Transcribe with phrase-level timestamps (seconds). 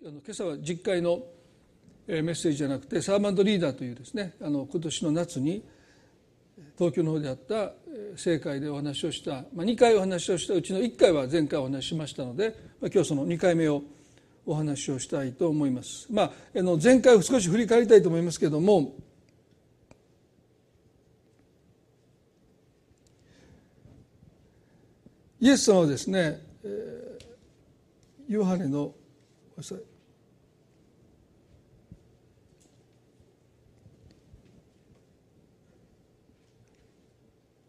[0.00, 1.24] あの今朝は実会の
[2.06, 5.64] メッセージじゃなくてサーバントリーダーというですねあの今年の夏に
[6.78, 7.72] 東京の方であった
[8.14, 13.82] 正会でお話をした、まあ、2回お話をしたうちの1回は前回お話ししましたので、まあ、今日その2回目を
[14.46, 16.06] お話をしたいと思います。
[16.10, 18.94] まあ、あの前回を少し振り返りたいと思いますけれども
[25.40, 28.94] イエス様はですね、えー、ヨハネの
[29.58, 29.78] なさい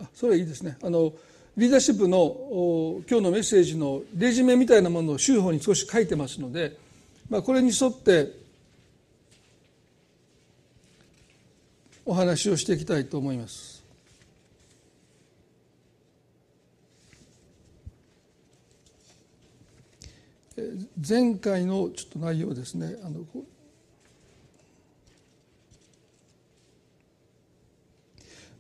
[0.02, 1.14] あそれはいいですねあの
[1.58, 6.78] リーダーシップの今日のメッセージのレジュメみたいなものを週報に少し書いてますので、
[7.28, 8.32] まあ、これに沿って
[12.06, 13.79] お話をしていきたいと思います。
[21.08, 22.96] 前回のちょっと内容ですね。
[23.04, 23.26] あの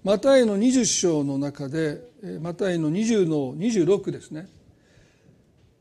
[0.03, 2.01] マタイの20章の中で
[2.41, 4.47] マタイの20の26ですね。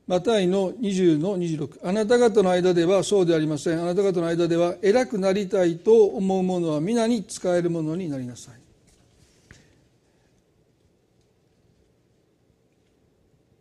[0.09, 3.81] マタイの20の26あなた方の間ではそうでありません。
[3.81, 8.55] あなた方の間では偉くなりたいと思うものは皆に使えるものになりなさい。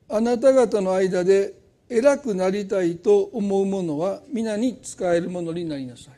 [0.09, 1.53] あなた方の間で
[1.89, 6.13] 偉くなりたいと思うものは皆に使えるものになりなさい。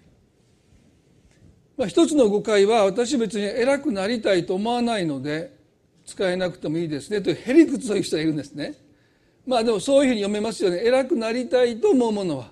[1.78, 5.56] まあ、一つの誤解は私別に偉くなりたいと思わないので
[6.06, 8.76] 使えなくてもいいですねというへりくつという人がいるんですね。
[9.46, 10.82] まあでもそういうふうに読めますよね。
[10.84, 12.52] 偉くなりたいと思うものは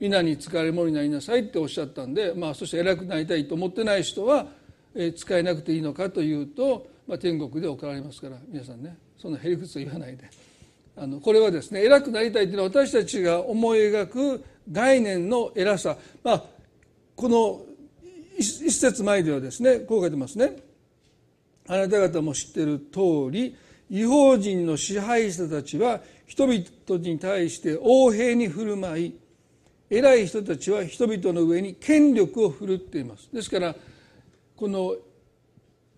[0.00, 4.46] 皆に使えるものになりなさいっておっしゃったんで、まあそして偉くなりたいと思ってない人は、
[5.16, 10.28] 使えなくていいのかというと、まあ、天国で怒られますから皆さんねそんなへりくつと言わないで。
[11.00, 16.44] あのこれはですね偉くなりたいというのは私たちが思い描く概念の偉さ、まあ、
[17.14, 17.62] この
[18.36, 20.56] 一節前ではですねこう書いてますね。
[21.68, 23.54] あなた方も知っている通り
[23.90, 26.64] 違法人の支配者たちは人々
[27.02, 29.18] に対して横平に振る舞い
[29.90, 33.74] 偉い人たちは人々の上に権力を振るっていますですから
[34.56, 34.96] この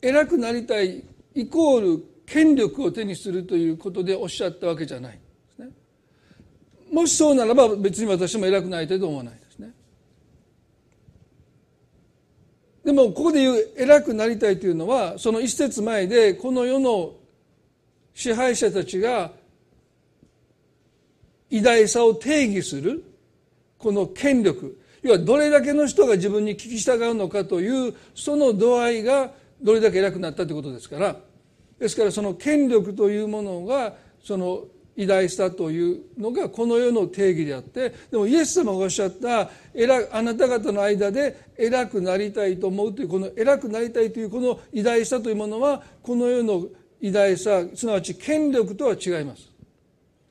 [0.03, 1.05] 偉くなりたい
[1.35, 5.19] イコール権力を手にするということでおっしゃったわけじゃないで
[5.53, 5.69] すね。
[6.93, 9.75] もしそうならば別に私も偉くなりたいと思わないですね。
[12.85, 17.15] でもここで言う偉くなりたいというのはその一節前でこの世の
[18.15, 19.33] 支配者たちが
[21.51, 23.03] 偉大さを定義する
[23.77, 31.17] この権力要はどれだけの人が自分に聞き従うのかというその度合いがどれだけ偉くなったということですから
[31.81, 34.65] ですからその権力というものがその
[34.97, 39.51] 偉大さというのがこの世の定義であってでもイエス様がおっしゃった
[40.13, 46.67] あなた方の間で偉くなりたいと思うというこの偉くなりたいというこの偉大さというものはこの世の
[47.01, 49.49] 偉大さすなわち権力とは違います。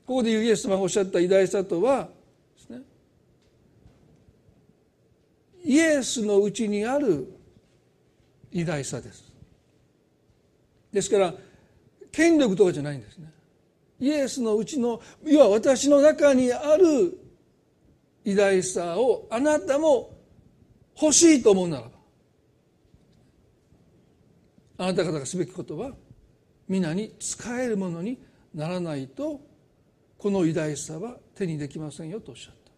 [0.05, 2.09] ここで言うイエス様がおっしゃった偉大さとは
[2.55, 2.81] ですね
[5.63, 7.33] イエスのうちにある
[8.51, 9.28] 偉大さです。
[10.91, 11.33] ですから
[12.11, 13.31] 権力とかじゃないんですね。
[13.99, 17.19] イエスのうちの要は私の中にある
[18.23, 20.17] 偉大さをあなたも
[20.99, 21.89] 欲しいと思うならば
[24.77, 25.91] あなた方がすべきことは
[26.67, 28.17] 皆に使えるものに
[28.53, 29.41] ならないと
[30.17, 32.71] この偉大さは手にできませんよとおっしゃった。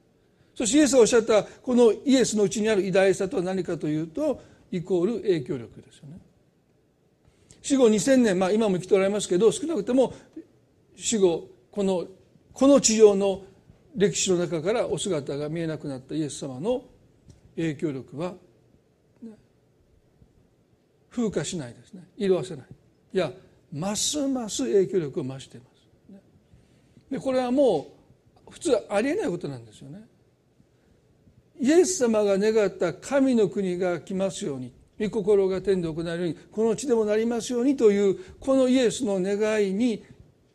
[0.55, 4.41] そしてイエスがおっしゃったこのイエスのうちにある偉大さとは何かというと
[4.71, 6.19] イコール影響力ですよね。
[7.61, 10.13] 死後2000年、まあ、今も生きておられますけど少なくとも
[10.95, 12.05] 死後この
[12.53, 13.43] この地上の
[13.95, 16.83] 歴史の中からお姿が見えなくなったイエス様の
[17.55, 18.33] 影響力は、
[21.09, 22.03] 風化しないですね。
[22.17, 22.65] 色あせない。
[23.13, 23.31] いや
[23.73, 26.21] ますます影響力を増しています、
[27.09, 27.87] でこれはも
[28.47, 30.01] う普通ありえないことなんですよね。
[31.59, 34.73] イエス様が願った神の国が来ますように。
[35.01, 36.19] 御心が天で行われる。
[36.19, 40.03] ようにこの地でもなりますようにというこのイエスの願いに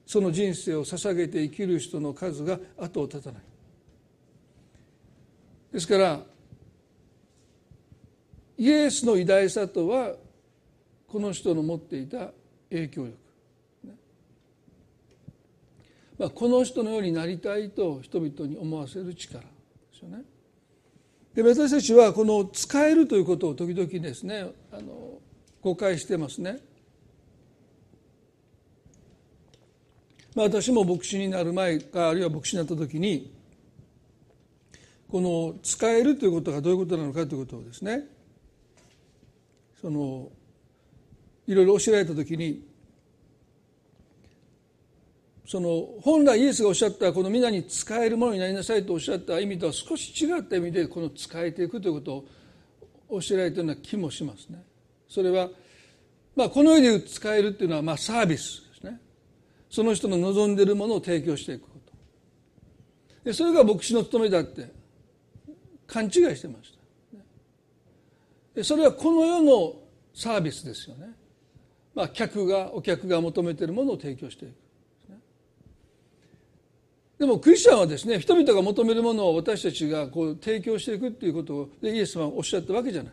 [0.06, 3.42] その人生を捧げて生きる人の数が後を絶たない。
[5.72, 6.20] ですから
[8.56, 10.14] イエスの偉大さとは
[11.08, 12.30] この人の持っていた
[12.70, 13.16] 影響力、
[16.18, 19.48] まあ、この人のようになりたいと人々に思わせる力で
[19.92, 20.22] すよね。
[21.36, 25.18] で私たちはこの使えるということを時々ですねあの
[25.60, 26.60] 誤解してますね。
[30.34, 33.32] まあ、私も牧師になる前かあるいは牧師になった時に
[35.10, 38.04] この使えるということがどういうことなのかということをですね
[39.80, 40.30] その
[41.46, 42.62] いろいろ教えられた時に
[45.46, 52.24] その本来イエスがおっしゃったこの皆に使えるものになりなさいとおっしゃった意味とは少し違った意味でこの使えていくということ
[53.08, 54.64] を教えられたような気もしますね。
[55.08, 55.48] それは、
[56.34, 59.00] まあ、この世で使えるっていうのはまあサービスですね。
[59.70, 61.92] その人の望んでいるものを提供していくこと。
[63.22, 64.72] でそれが牧師の務めだって
[65.86, 67.18] 勘違いしてました。
[68.56, 69.74] でそれはこの世の
[70.12, 71.14] サービスですよね。
[71.94, 74.65] まあ、客がお客が求めているものを提供していく。
[77.18, 83.12] でもクリスチャンはですね人々が求めるものを私たちがこう提供していくっていうことでイエス様はおっしゃったわけじゃない。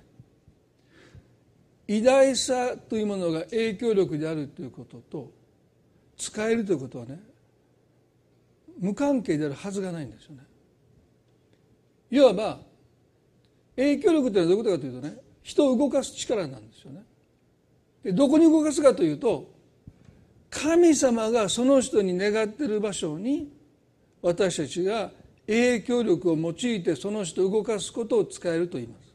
[1.88, 5.32] 偉大さというものが影響力であるということと
[6.18, 7.20] 使えるということはね
[8.80, 10.44] 無関係であるはずがないんですよね。
[12.12, 12.60] いわば
[13.76, 17.04] 影響力というのはどういうことかというとね人を動かす力なんですよね。
[18.04, 19.50] でどこに動かすかというと
[20.50, 23.52] 神様がその人に願っている場所に
[24.24, 25.12] 私たちが
[25.46, 29.14] 影響力を用いてその人を動かすことを使えると言います。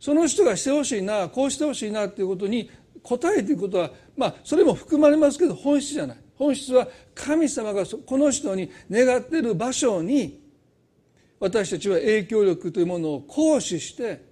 [0.00, 2.68] その人がしてほしいなこうしてほしいなっていうことに
[3.02, 6.18] 答えていくことはまあそれも含まれますけど本質じゃない。
[6.36, 10.42] 本質は神様がこの人に願っている場所に
[11.38, 14.24] 私たちは影響力というものを行使して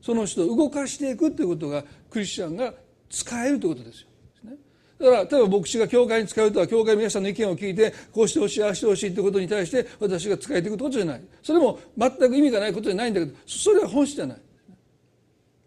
[0.00, 2.72] その人を動かしていくということがクリスチャンが
[3.10, 4.07] 使えるということですよ。
[4.98, 11.22] だから例えば牧師が教会に使うとは教会の皆さんの意見を聞いてこうしてほしいああしてほしいということに対して私が使えていくことじゃない。
[11.42, 14.38] それも全く意味がないことじゃないんだけどそれは本質じゃない。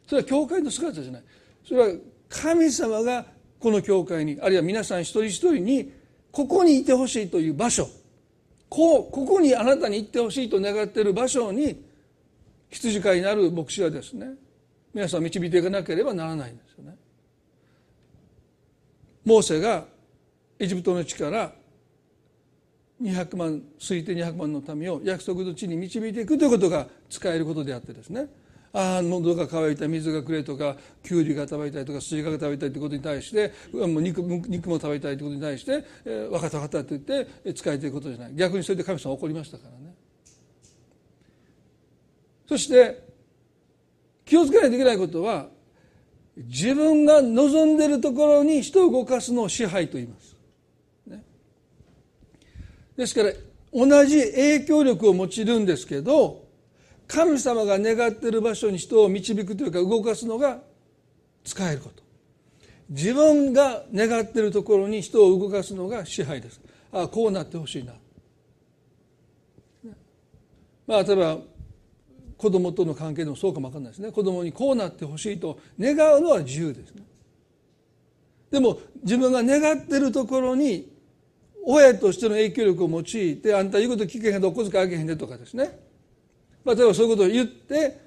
[0.06, 1.24] それは教会の姿じゃない。
[1.66, 1.96] それは
[2.28, 3.26] 神様が
[3.60, 5.94] この教会にあるいは皆さん一人一人に
[6.32, 7.88] ここにいてほしいという場所。
[8.68, 11.84] こうここにあなたに行ってほしいと願っている場所に
[12.70, 14.28] 羊飼いになる牧師はですね
[14.94, 16.91] 皆さん導いていかなければならないんですよね。
[19.26, 19.86] モーセが
[20.60, 21.54] エジプトの地から
[23.02, 28.28] 200万推定200万の民を約束の地に導いていくということが使えることであってですね。
[28.74, 38.36] ああ喉が渇いた水がくれとかきゅうりが食べたいとかスイカが食べたいということに対してもう肉肉も食べたいということに対して、えー、分かった分かったと言って仕えていくことじゃない。
[38.36, 39.94] 逆にそれで神様は怒りましたからね。
[42.48, 43.04] そして
[44.26, 45.48] 気をつけないといけないことは
[46.38, 50.36] 自分が望んでいるところに人を動かすのを支配と言います。
[51.08, 51.24] ね、
[52.96, 53.32] ですから
[53.74, 56.44] 同じ影響力を用いるんですけど
[57.08, 60.60] 神様が願っている場所に人を導くというか動かすのが
[61.44, 62.02] 使えること。
[62.90, 66.60] 自分が願っているところに人を動かすのが支配です。
[66.92, 67.94] ああこうなってほしいな、
[70.86, 71.38] まあ例えば
[72.42, 74.12] 子供との関係でもそうかも分かんないですね。
[74.12, 77.04] 子供にこうなってほしいと願うのは自由ですね。
[78.50, 80.92] でも自分が願ってるところに
[81.64, 85.80] 親としての影響力を用いてあんた言うこと聞けへんとお小遣いあげへんでとかですね、
[86.66, 88.02] まあ、例えばそういうことを言って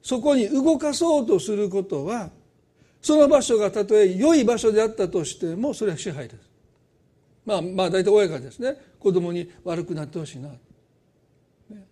[0.00, 2.30] そこに動かそうとすることは
[3.02, 6.48] その場所がたとえ良い場所であったとしてもそれは支配です。
[7.44, 8.76] まあまあ大体親がですね。
[9.00, 10.50] 子供に悪くなってほしいな。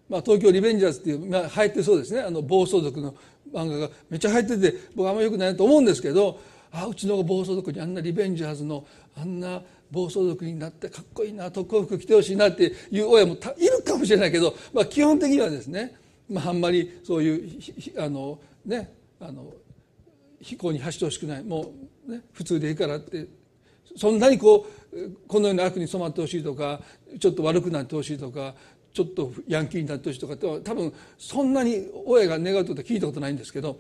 [0.09, 2.21] まあ、東京リベンジャーズっていう、まあ、流行ってそうですね。
[2.21, 3.15] あの暴走族の
[3.53, 6.41] 漫画がめっちゃ流行ってて僕あんまよくないと思うんですけど
[6.71, 15.95] あうちの暴走族にあんなリベンジャーズのあんな暴走族になってかっこいいな特攻服着てほしいなっていう親もいるかもしれないけど、まあ、基本的にはですね、
[16.29, 19.53] まあ、あんまりそういうあのねあの
[20.41, 21.43] 飛行に走ってほしくない。
[21.43, 21.73] も
[22.07, 23.27] う、ね、普通でいいからって。
[23.97, 26.81] そんなにこうこのような悪に染まってほしいとか
[27.19, 28.55] ちょっと悪くなってほしいとか
[28.99, 33.79] ちょっとヤンキーになってほしいとかって多分そんなに親が願うことは聞いたことないんですけど、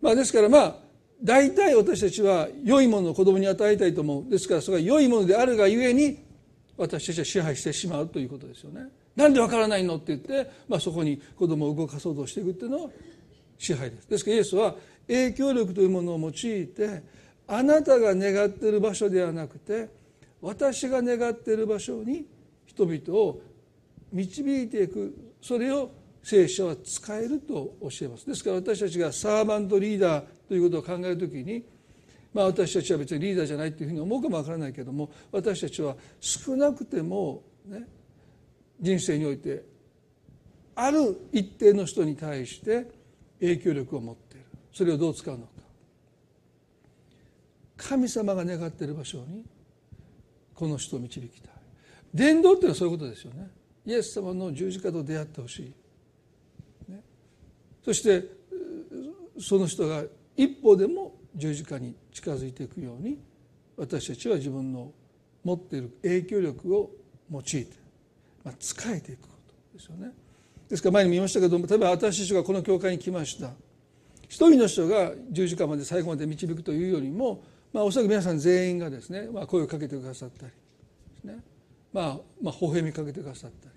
[0.00, 0.76] まあ、ですからまあ
[1.22, 6.24] 大体私たちは良いものを子供に与えたいと思うですからそれが良いものであるがゆえに
[6.78, 8.86] 私たちは支配してしまうということですよね。
[9.16, 12.90] なんでわからないのって言って、まあ、そこに子供を動かそうとしていくっていうのは
[13.58, 14.08] 支配です。
[14.08, 14.76] ですからイエスは
[15.08, 17.02] 影響力というものを用いて
[17.48, 19.90] あなたが願っている場所ではなくて
[20.40, 22.26] 私が願っている場所に
[22.66, 23.40] 人々を
[24.12, 25.90] 導いていくそれを
[26.22, 28.26] 聖書は使えると教えます。
[28.26, 31.64] ですから私たちがサーバントリーダーということを考えるときに
[32.34, 37.86] まあ私たちは別にリーダーじゃないというふうに思うかもわからないけども私たちは少なくてもね
[38.80, 39.64] 人生において
[40.74, 42.86] ある一定の人に対して
[43.40, 44.46] 影響力を持っている。
[44.72, 45.52] それをどう使うのか。
[47.76, 49.44] 神様が願っている場所に
[50.54, 51.52] この人を導きたい。
[52.14, 53.48] 伝道っていうのはそういうことですよね。
[53.86, 55.72] イエス様の十字架と出会ってほしい。
[57.84, 58.24] そして
[59.40, 60.04] その人が
[60.36, 63.18] 一歩でも十字架に近づいていくように
[63.76, 64.92] 私たちは自分の
[65.44, 66.90] 持っている影響力を
[67.30, 67.66] 用いて、
[68.44, 70.12] まあ、使えていくことですよね。
[70.68, 73.52] ですから前にも言いましたけども例えば私たちがこの教会に来ました。
[74.28, 77.42] 一人の人が十字架まで最後まで導くというよりも、
[77.72, 81.38] まあ、おそらく皆さん全員がですね、まあ、声をかけてくださったりですね、
[81.92, 83.74] まあ、まあ微笑みかけてくださったり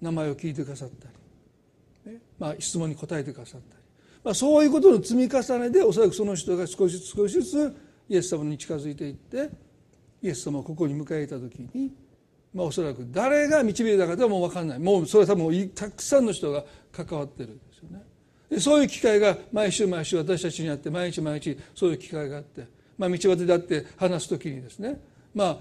[0.00, 1.08] 名前を聞いてくださった
[2.06, 3.82] り、ねまあ、質問に答えてくださったり、
[4.24, 7.76] まあ、そういうことの積み重ねでおそらくその人が少しずつ少しずつ
[8.08, 9.50] イエス様に近づいていって
[10.22, 11.92] イエス様をここに迎えた時に、
[12.54, 18.02] まあ、おそらく誰が導いたかではもう分かんないもうそれは多分たくさんの人が関わってるんですよね。
[18.50, 22.66] でそういう機会が毎週毎週私たちにあって毎日毎日そういう機会があって、
[22.96, 24.98] まあ、道端であって話す時にですね
[25.34, 25.58] まあ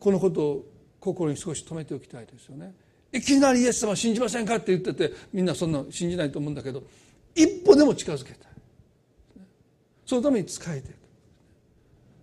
[0.00, 0.71] このことを
[1.02, 2.72] 心に少し留めておきたいですよね。
[3.12, 6.82] いきなりイエス様信じませんかって言っててみんなそんな信じないと思うんだけど
[7.34, 8.52] 一歩でも近づけたい
[10.06, 10.96] そのために使えている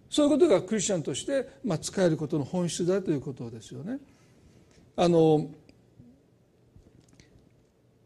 [0.09, 3.99] そういうことがクリスチャンとして、まあ、使えることの本質だということですよね。
[4.95, 5.47] あの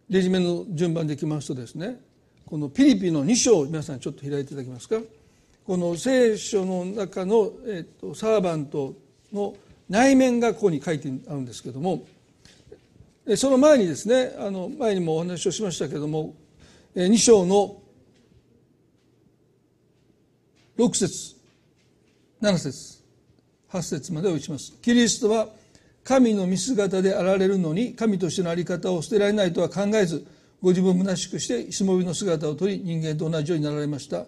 [0.09, 1.99] レジメの順番でいきますとですね
[2.45, 4.99] このピリピの2章皆さんちょっと開いていただけますか
[5.65, 8.93] この聖書の中の、えっと、サーバント
[9.31, 9.55] の
[9.89, 12.05] 内面がここに書いてあるんですけども
[13.35, 16.33] その前にですねあの前にもお話をしましたけれども
[16.95, 17.81] 2章の
[20.77, 21.35] 6節
[22.41, 23.03] 7節
[23.71, 24.73] 8節までを打ちます。
[24.81, 25.47] キリストは
[26.03, 30.25] 神の見姿であられるのに神としての在り方を捨てられないとは考えず
[30.61, 34.25] ご自分を虚しくしてしもべの姿を取り人間と同じようになられました。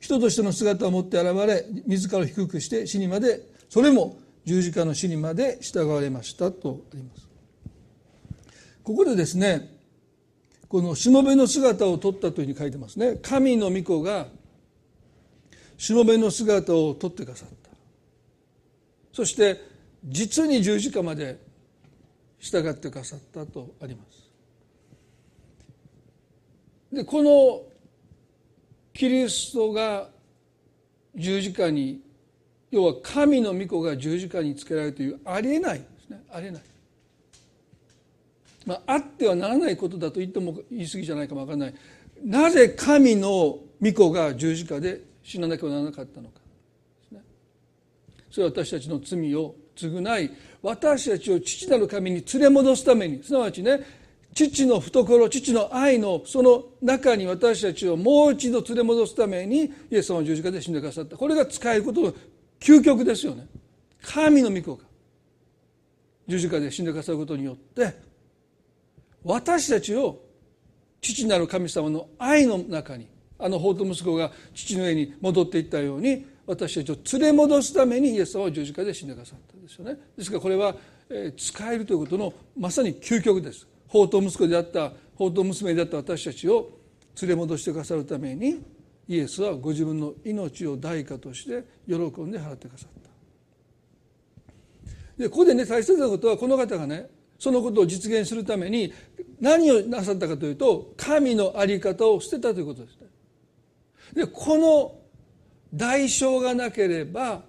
[0.00, 4.16] 人としての姿を持って現れ自らを低くして死にまでそれも
[4.48, 7.28] 十字架の死にまで従われましたとあります。
[8.82, 9.76] ここでですね
[10.68, 13.16] このしもべの姿を取ったというふうに書いてますね。
[13.20, 14.26] 神の御子が
[15.76, 17.70] しもべの姿を取ってくださった。
[19.12, 19.60] そして
[20.02, 21.38] 実に十字架まで
[22.38, 24.30] 従ってくださったとあります。
[26.90, 27.62] でこの
[28.94, 30.08] キリストが
[31.14, 32.00] 十字架に
[32.70, 36.22] 要は神の御子が十字架につけられるというありえないですね。
[36.30, 36.62] ありえない。
[38.66, 41.74] まあ、あってはならないことだと言っても言い過ぎじゃないかも分からない。
[42.22, 46.40] なぜ神の御子が十字架で死ななきゃならなかったのか。
[48.30, 50.30] それは私たちの罪を償い。
[50.60, 53.22] 私たちを父なる神に連れ戻すために。
[53.22, 53.80] すなわちね
[54.34, 61.16] 父の懐父の愛のその中に私たちをもう一度連れ戻すためにイエス様は十字架で死んでくださった。
[61.16, 62.14] これが使えることの
[62.60, 63.46] 究極ですよね。
[64.02, 64.84] 神の御子が
[66.26, 67.94] 十字架で死んでくださることによって
[69.24, 70.20] 私たちを
[71.00, 79.96] 父なる神様の愛の中にあの法と息子が父の上に戻っていったように私たちを連れ戻すためにイエス様は十字架で死んでくださったんですよね。
[80.16, 80.74] ですからこれは、
[81.10, 83.66] え使えるということのまさに究極です。
[83.86, 86.70] 法と息子であった法と娘であった私たちを
[87.20, 88.62] 連れ戻してくださるために
[89.08, 93.08] イエスはご自分の命を代価として喜んで払ってくださった
[95.22, 98.92] でここでね大切なことはこの方がねそのことを実現するために
[99.40, 103.06] 何をなさったかというと神の在り方を捨てたということですね。
[104.14, 104.98] でこの
[105.72, 107.42] 代償がなければ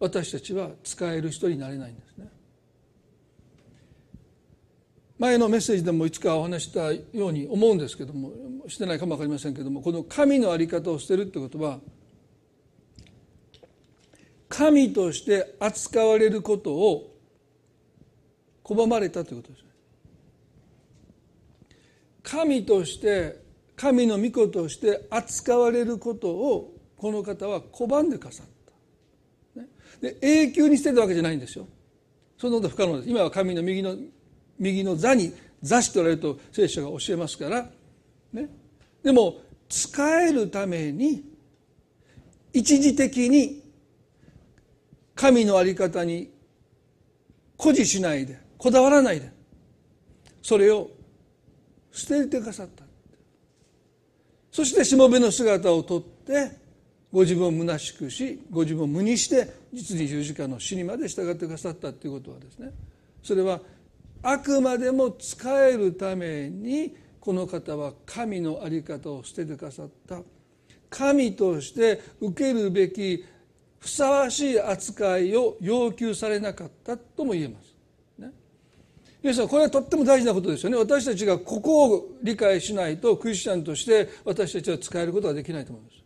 [0.00, 2.28] 私たちは使える人になれないんですね。
[5.18, 8.32] 前のメッセージでもいつかお話したように思うんですけども
[8.68, 11.80] してないかも分かりませんけどもこの神の在り方を捨てるってことは
[14.48, 17.14] 神として扱われることを
[18.64, 19.64] 拒まれたということです
[22.22, 23.42] 神として
[23.74, 28.46] 神の御子として扱われることをこの方は拒んでかさっ
[29.54, 29.68] た、ね、
[30.00, 31.66] で永久に捨てたわけじゃないんですよ。
[32.36, 33.08] そのこと不可能です。
[33.08, 33.96] 今は神の右の
[34.58, 37.68] 右の座に座しておられると聖書が教えますから、
[38.32, 38.48] ね、
[39.02, 39.36] でも
[39.68, 41.24] 使えるために
[42.52, 43.62] 一時的に
[45.14, 46.30] 神の在り方に
[47.56, 49.30] 誇示しないでこだわらないで
[50.42, 50.90] それを
[51.92, 52.84] 捨ててくださった。
[54.52, 56.52] そしてしもべの姿をとって
[57.12, 62.72] ご自分を虚しくしご自分を無にして実に十字架の死にまで従ってくださったということはですね。
[63.22, 63.60] それは
[64.22, 70.20] あくまでも使えるためにこの方は神の在り方を捨ててくださった
[70.90, 73.24] 神として受けるべき
[73.78, 77.76] ふさわしい扱いを要求されなかったとも言えます。
[78.18, 78.32] ね、
[79.22, 85.98] 皆さんこれはとっても大事なことですよね私たちがここを理解しないとクリスチャンとして私たちは使えることができないと思います。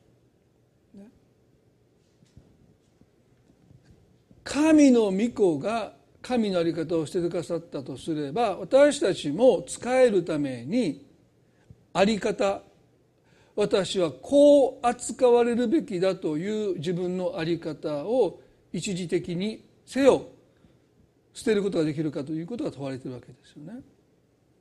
[4.44, 11.04] 神の御子が神の在り方をしてくださったとすれば私たちも使えるために
[11.92, 12.62] 在り方
[13.54, 18.40] 私はこう扱われるべきだという自分の在り方を
[18.72, 20.26] 一時的にせよ
[21.34, 23.80] 捨てることができるかということが問われてるわけですよね。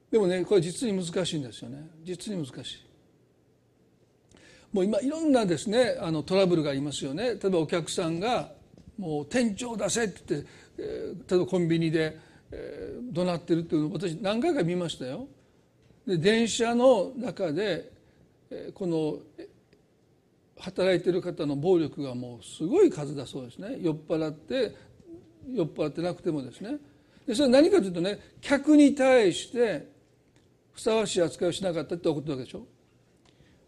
[0.09, 2.85] でもねこれ実に難しいんですよね実に難しい。
[4.73, 8.51] もう今いろんなですねあのトラブルがありますよね例えばお客さんが
[8.97, 12.17] もう店長出せって言って、えー、例えばコンビニで、
[12.51, 15.27] えー、怒鳴ってるっていうのを私何回か見ましたよ。
[16.05, 17.91] で電車の中で、
[18.49, 19.19] えー、この
[20.59, 24.75] 働いてる方の暴力がもうすごい数だそうですね酔っ払って
[25.51, 26.77] 酔っ払ってなくてもですね
[27.25, 29.87] でそれは何かというとね客に対して
[30.71, 32.65] ふさわしい扱いをしなかったってことわけでしょ。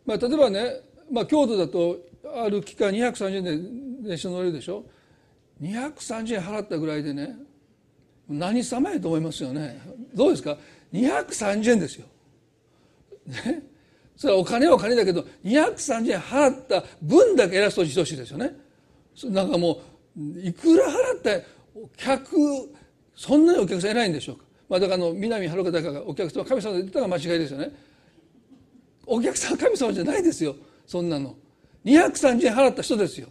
[0.06, 0.82] まあ、例えばね、
[1.12, 1.98] まあ、京都だと
[2.36, 4.86] ある期間230円で電車乗れるでしょ
[5.64, 7.36] 230円払ったぐらいでね
[8.28, 9.82] 何様やと思いますよね。
[10.14, 10.58] どうですか
[10.94, 12.06] ？230円ですよ。
[13.28, 13.64] ね？
[14.16, 18.56] それはお金はお金だけど230円払った分だけ偉そうにしてほしいですよね。
[19.26, 19.82] なんかも
[20.18, 21.46] ういくら払って
[21.98, 22.36] 客
[23.16, 27.72] そんなにお客さん偉いんでしょうか、まあ、だからあの南遥だからお客様神様で言ったら間違いですよね。
[29.06, 30.56] お客さんは神様じゃないですよ。
[30.86, 31.36] そんなの。
[31.86, 33.28] 230円払った人ですよ、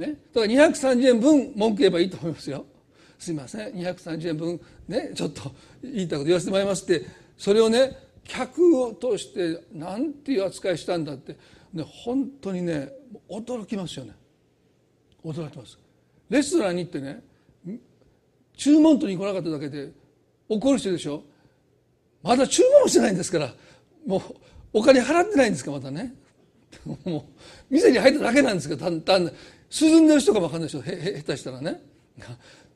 [0.00, 2.64] ね、だから230円分文句言えばいいと思いますよ。
[3.18, 3.74] すいません。
[3.74, 5.52] 230円分ねちょっと
[5.82, 7.06] 言いたいこと言わせてもらいますって。
[7.36, 11.36] それをね客を通して何ていう扱いしたんだって、
[11.74, 12.90] ね、本当にね
[13.28, 14.14] 驚きますよね。
[15.22, 15.78] 驚きます。
[16.30, 17.22] レストランに行ってね
[18.56, 19.90] 注文取りに来なかっただけで
[20.48, 21.22] 怒る人でしょ。
[22.22, 23.52] まだ注文してないんですから。
[24.06, 24.22] もう
[24.72, 26.14] お金払ってないんですかまたね。
[27.04, 27.22] もう
[27.68, 29.32] 店に入っただけなんですけど単単
[29.70, 31.80] 涼んでる人かも分かんないでしょへ下手したらね。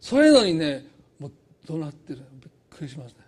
[0.01, 0.87] それのにね
[1.19, 1.33] もう
[1.67, 2.21] 怒鳴ってる。
[2.41, 3.19] びっくりしますね。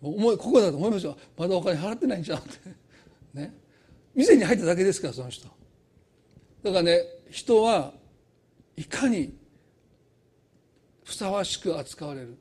[0.00, 1.16] もう思いここだと思いますよ。
[1.36, 2.50] まだお金払ってないんじゃんって。
[3.34, 3.54] ね。
[4.14, 5.46] 店に入っただけですからその人。
[6.62, 7.92] だからね人は
[8.76, 9.36] いかに
[11.04, 12.36] ふさわしく扱われる。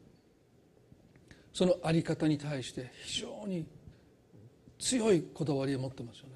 [1.53, 3.65] その在り方に対して非常に
[4.79, 6.35] 強いこだわりを持ってますよね。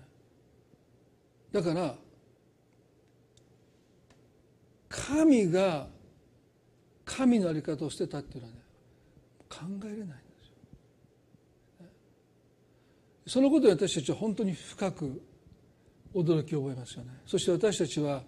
[1.51, 1.95] だから
[4.91, 5.87] 神が
[7.05, 8.59] 神の在り方を捨てたっていうのはね
[9.49, 10.49] 考えれないんです
[11.79, 11.87] よ。
[13.25, 15.21] そのことに私たちは本当に深く
[16.13, 17.11] 驚きを覚えますよね。
[17.25, 18.21] そして私たちは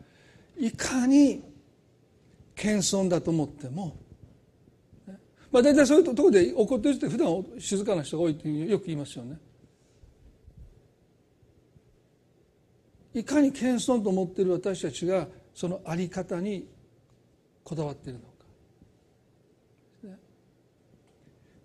[0.58, 1.43] いかに
[2.56, 3.97] 謙遜だと思っても、
[5.52, 9.38] まあ、大体そういうところで怒ってる人って普段静かな人が多いっていうよく言いますよね。
[13.13, 16.68] いかに謙遜と思っている私たちがその在り方に
[17.63, 18.34] こだわっているのか。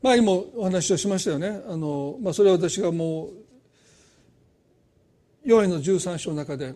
[0.00, 1.60] 前にもお話をしましたよね。
[1.66, 3.48] あのまあ、それは私がもう
[5.48, 6.74] 4位の13章の中で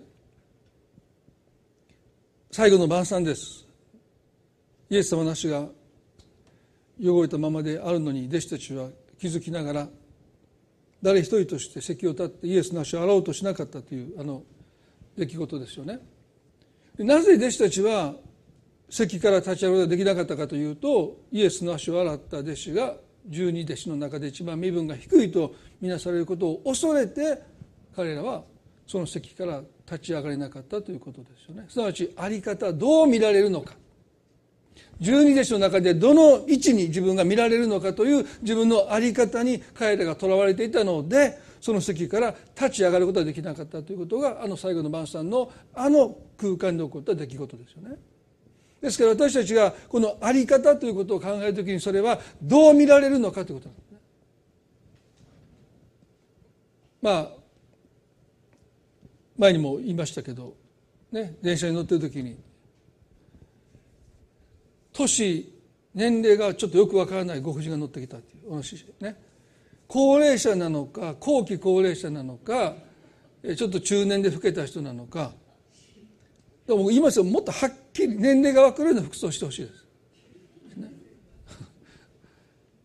[2.51, 3.67] 最後の晩餐です
[4.89, 5.69] イエス様の足が
[7.03, 9.89] 汚れたままであるのに弟子たちは気づきながら
[11.03, 14.43] 誰一人として席を立ってイエスの足を洗おうとしなかったというあの
[15.17, 15.99] 出来事ですよね。
[16.99, 18.15] なぜ弟子たちは
[18.91, 22.95] 席から立ち上がることができなかったかというとイエスの足を洗った弟子が
[23.27, 27.43] 十二弟子の中で一番身分が低いとみなされることを恐れて
[27.97, 28.43] 彼らは
[28.87, 31.67] その席から立ち上がれなかったということですよね。
[31.69, 33.75] すなわち在り方どう見られるのか。
[35.01, 47.97] 十二弟子の中でどの位置に自分が見られるのかという自分の在り方に彼らがとらわれていたのでその席から立ち上がることができなかったということがあの最後の晩餐のあの空間で起こった出来事ですよね。
[48.81, 53.99] ですから私たちがこの在り方ということを考えるときにそれはどう見られるのかということなんですね。
[57.01, 57.29] まあ
[59.39, 60.57] 前にも言いましたけど、
[61.13, 62.37] ね、電車に乗ってる時に
[64.93, 65.49] 年
[65.95, 69.17] 年齢がちょっとよくわからないご婦人が乗ってきたっていうお話ね
[69.93, 72.77] 高齢者なのか後期高齢者なのか
[73.59, 75.33] ちょっと中年で老けた人なのか。
[76.67, 79.85] でも言いますよもっとはっきり年齢が分かるような服装してほしいです。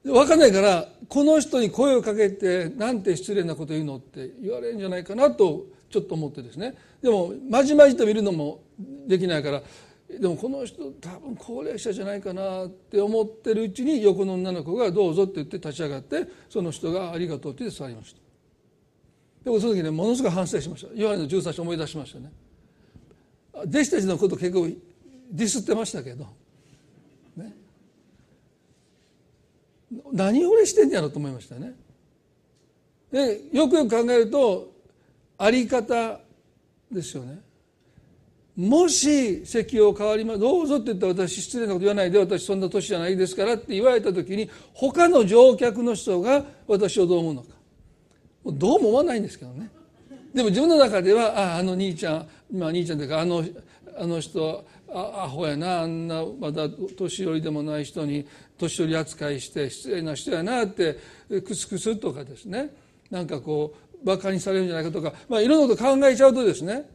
[0.03, 6.75] 分かんないからこの人に声をかけてなんて失礼なこと言うのって言われるんじゃないかなとちょっと思ってですね。
[7.01, 8.63] でもまじまじと見るのも
[9.07, 9.61] できないから
[10.09, 18.21] でもこの人多分高齢者じゃないかなって思ってるうちに横の女の子が「どうぞ」って言って立ち上がってその人が「ありがとう」って言って座りました。
[19.43, 20.93] でもその時ねものすごい反省しました。
[20.93, 22.31] ヨハネの13章思い出しましたね。
[23.53, 24.67] 弟子たちのこと結構
[25.31, 26.27] ディスってましたけど、
[27.35, 27.53] ね、
[30.11, 31.75] 何を俺してんやろと思いましたね。
[33.11, 34.71] でよくよく考えると
[35.37, 36.19] あり方
[36.91, 37.41] ですよね。
[38.57, 47.49] もし席を変わりますどうぞって言ったら私失礼なこと言わないで私そんな年じゃないですからって言われた時に他の乗客の人が私をどう思うのか。
[48.45, 49.69] どうも思わないんですけどね。
[50.33, 53.43] でも自分の中ではああの兄ちゃんまあ兄ちゃんというかあの
[53.95, 58.25] あの人あアホやなあんなまだ年寄りでもない人に
[58.57, 60.97] 年寄り扱いして失礼な人やなって
[61.45, 62.73] クスクスとかですね。
[63.11, 66.89] なんかこう馬鹿にされるんじゃないかとか、まあ、いろんなこと考えちゃうとですね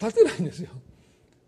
[0.00, 0.70] 立てないんですよ。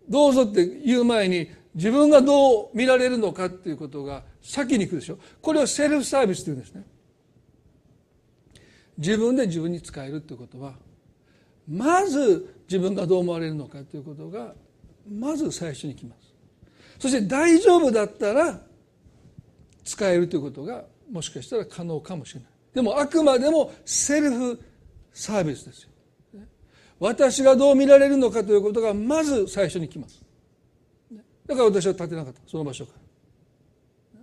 [0.07, 5.17] どうぞって言う前に自分がどう見られるのかっていうことが先に行くでしょ。
[5.41, 6.83] これをセルフサービスって言うんですね。
[8.97, 10.75] 自分で自分に使えるっていうことは
[11.67, 14.53] まず自分がどう思われるのかということが
[15.09, 16.33] まず最初に来ます。
[16.99, 18.61] そして大丈夫だったら
[19.83, 22.49] 使えるということがもしかしたら可能かもしれない。
[22.75, 24.61] でもあくまでもセルフ
[25.11, 25.89] サービスですよ。
[27.03, 30.23] 私がどう見られるのかということがまず最初に来ます。
[31.45, 32.39] だから私は立てなかった。
[32.47, 32.93] その場所か
[34.13, 34.21] ら。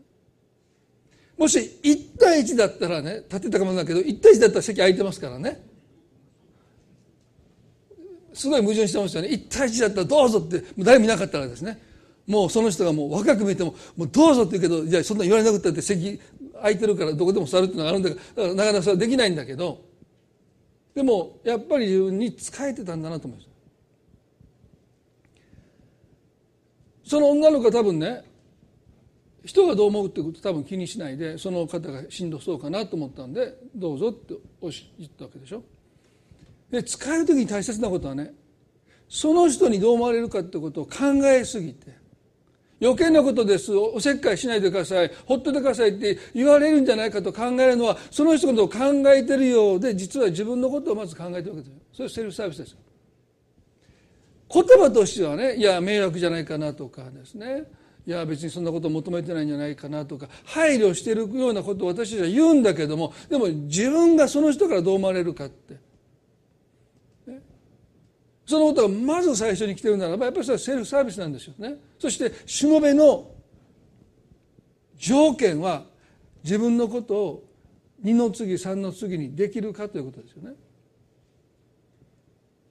[1.36, 5.62] もし1対1だったらね立てたかもだけど1対1だったら席空いてますからね。
[8.32, 9.34] すごい矛盾してましたよね。
[9.34, 11.78] 1対1だったらどうぞって誰も見なかったらですね。
[12.26, 16.18] もうその人がもう若く見てももうどうぞって言うけどじゃあそんな言われなくったって席
[16.54, 19.89] 空いてるからどこでも座るっていうのがあるんだからなかなかそれはできないんだけど
[20.94, 23.50] でもやっぱり自分に仕えてたんだなと思います
[27.10, 28.24] その女の子は多分ね
[29.44, 34.34] 人がどう思うってこと多分気にしないでその方がしんどそうかなと思ったんでどうぞって
[34.98, 35.62] 言ったわけでしょ。
[36.70, 38.32] で使える時に大切なことはね
[39.08, 41.99] その人にどう思われるかってことを考えすぎて
[42.80, 43.74] 余計なことです。
[43.74, 45.10] おせっかいしないでください。
[45.26, 51.74] ほっといてくださいって言われるんじゃないかと考えるのはその人のことを考えてるようで実は自分のことをまず考えてるわけですよ。
[51.92, 52.76] それセルフサービスです
[54.52, 57.64] 言葉としてはねいや迷惑じゃないかなとかですね。
[58.06, 65.76] いや別にそんなことを求めてないんじゃないかなとか配慮してるようなことを私たちは言うんだけどもでも自分がその人からどう思われるかって、
[68.50, 73.30] そのことがまず最初に来てるならばやっぱりそれはセルフサービスなんですよねそしてしもべの
[74.96, 75.84] 条件は
[76.42, 77.44] 自分のことを
[78.04, 80.56] 2の次3の次にできるかということですよね。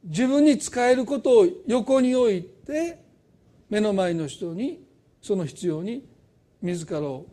[0.03, 2.99] 自分に使えることを横に置いて
[3.69, 4.83] 目の前の人に
[5.21, 6.05] その必要に
[6.61, 7.25] 自らを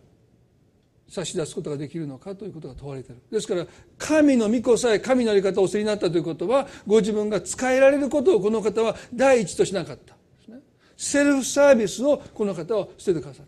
[1.09, 3.23] 差し出すことができるのかということが問われている。
[3.31, 3.66] ですから
[3.97, 10.14] 神の御子さえ神の在り方をお捨てになったということはご自分が使えられることをこの方は第一としなかった。
[10.14, 10.61] ですね
[10.97, 13.47] セルフサービスをこの方は捨ててくださっ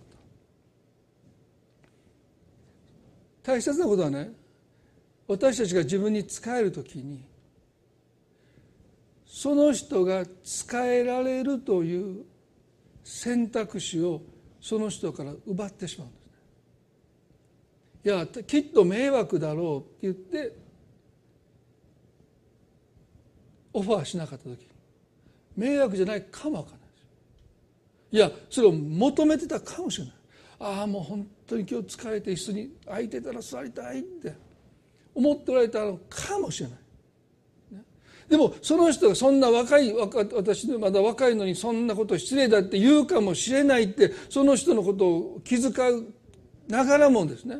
[3.42, 3.52] た。
[3.52, 4.32] 大切なことはね
[5.26, 7.24] 私たちが自分に使える時に
[9.26, 12.24] その人が使えられるという
[13.04, 14.22] 選択肢を
[14.60, 16.27] その人から奪ってしまうんです。
[18.08, 20.56] いやきっと迷惑だろうって言って
[23.74, 24.66] オファーしなかった時。
[25.54, 30.14] 迷惑じゃないかもわからないですいやそれを求めてたかもしれない。
[30.58, 34.32] ああもう本当に今日疲れて椅子に空いてたら座りたいって。
[35.14, 36.78] 思っておられたのかもしれない。
[38.30, 46.06] でもその人がそんな若い私まだ若いのにそんなこと失礼だって言うかもしれないってその人のことを気遣う
[46.68, 47.58] ながらもですね。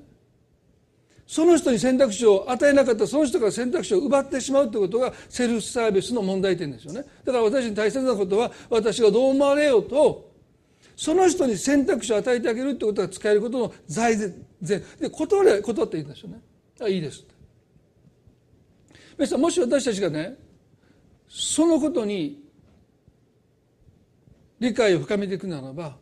[1.29, 7.05] その人に選択肢を与えなかったその人から選択肢を奪ってしまうということがセルフサービスの問題点ですよね。
[7.23, 10.33] だから私に大切なことは私がどう思われようと
[10.97, 14.17] その人に選択肢を与えてあげるということが使えることの財
[14.67, 16.41] 前で断れ断っていいんですよね。
[16.81, 17.35] あいいですって。
[19.19, 20.35] 皆さんもし私たちがね
[21.29, 22.43] そのことに
[24.59, 25.95] 理解を深めていくならば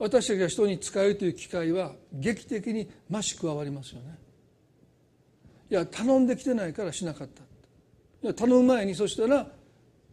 [0.00, 4.18] 私たちが人に使えるという機会は劇的に増し加わりますよね。
[5.70, 7.42] いや頼んできてないからしなかった。
[8.22, 9.46] いや頼む前にそしたら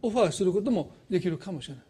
[0.02, 1.84] オファーすることもできるかもしれない、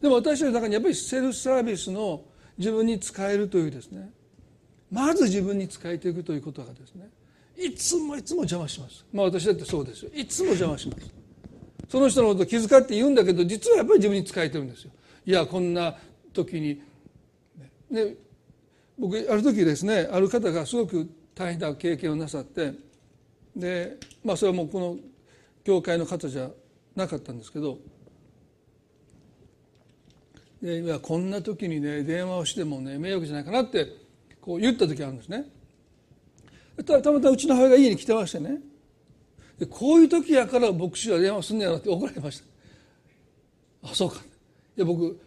[0.00, 2.22] でも私たちの中にやっぱりセルフサービスの
[2.56, 4.10] 自分に使えるというですね。
[4.90, 7.10] まず自分に使えていくということがですね。
[7.56, 9.04] いつもいつも邪魔します。
[9.12, 10.10] まあ私だってそうですよ。
[10.14, 11.12] いつも邪魔します。
[11.88, 14.92] その人のこと気遣って言うんだけど実はやっぱり自分に使えてるんですよ。
[15.26, 15.96] いやこんな
[16.32, 16.80] 時に
[17.90, 18.14] ね
[18.98, 22.72] 僕ある時ですねある方がすごく大変な経験をなさって
[23.54, 24.96] でまあそれはもうこの
[25.64, 26.50] 教会の方じゃ
[26.96, 27.78] なかったんですけど
[30.60, 33.86] でいやこんな時にね電話をしてもね迷惑じゃないかなって
[34.40, 35.44] こう言った時あるんですね。
[36.84, 38.60] たまたまうちの母親が家に来てましてね。
[39.58, 42.42] でこういう時やから牧師は電話すんねやろって怒られまし
[43.82, 43.90] た。
[43.90, 44.16] あそうか。
[44.76, 45.20] いや僕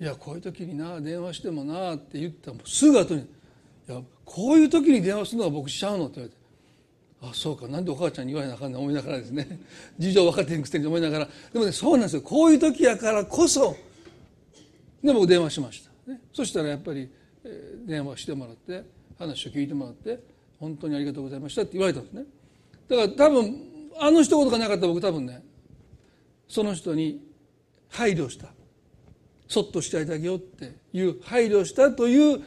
[0.00, 3.22] いやこういう時にな電話してもなって言ったらすぐ後に
[3.88, 6.38] 「いやこういう時に電話するのは牧師ちゃうの?」って言われて。
[7.20, 7.66] あそうか。
[7.66, 9.58] なんでお母ちゃんに言われなあかんね思いながらですね。
[9.98, 11.28] 事情分かってへんくせに思いながら。
[11.52, 12.22] でもねそうなんですよ。
[12.22, 13.76] こういう時やからこそ
[15.02, 17.08] で僕電話しました、ね、そしたらやっぱり、
[17.44, 18.84] えー、電話してもらって
[19.18, 20.20] 話を聞いてもらって
[20.58, 22.24] 本当にありがとうございましたって言われたんですね。
[22.88, 25.42] だから多分あの一言がなかったら僕多分ね
[26.46, 27.20] その人に
[27.88, 28.48] 配慮した。
[29.48, 32.42] そっとしてあげようっていう配慮したという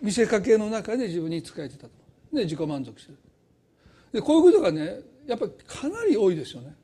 [0.00, 1.90] 見せかけの中で自分に使えてたと。
[2.32, 3.18] で自己満足してる。
[4.12, 6.74] でこういうことがねやっぱりかなり多いですよね。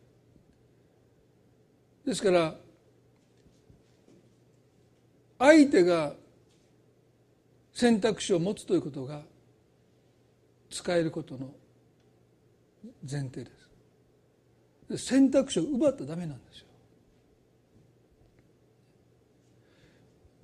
[2.04, 2.54] ですから
[5.38, 6.14] 相手が
[7.72, 9.22] 選択肢を持つということが
[10.70, 11.50] 使えることの
[13.10, 13.50] 前提で
[14.98, 15.06] す。
[15.06, 16.66] 選択肢を奪ったらダメなんですよ。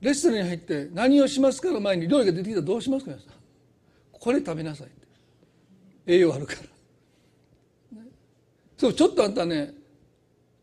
[0.00, 3.34] レストランに入って何をしますかの前に料理が出てきたらどうしますか皆さん。
[4.12, 6.14] これ食べなさいって。
[6.14, 6.60] 栄養あるから、
[8.76, 9.74] そうちょっとあんたね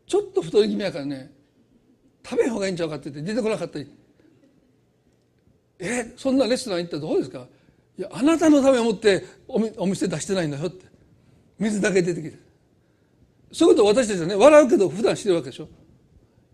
[0.06, 1.30] ちょっと太り気味やからね
[2.24, 3.90] 食べん方がいいんちゃうかって言って出てこなかったり。
[5.78, 7.46] えそんなレストラン行ったらどうですか？
[7.98, 10.86] いやあなたのためを思ってお店出してないんだよって。
[11.58, 12.38] 水だけ出てきて。
[13.52, 15.68] そういうことを私たちはね笑うけど普段してるわけでしょ。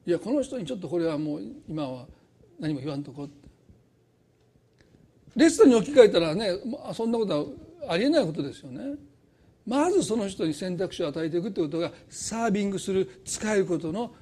[0.05, 2.07] いやこの人にちょっとこれはもう今は
[2.59, 3.49] 何も言わんとこって。
[5.37, 6.51] レストランに置き換えたらね
[6.95, 7.41] そんなこと
[7.87, 8.97] はありえないことですよね。
[9.67, 14.13] まずその人に選択肢を与えていくってことがサービングする使えることの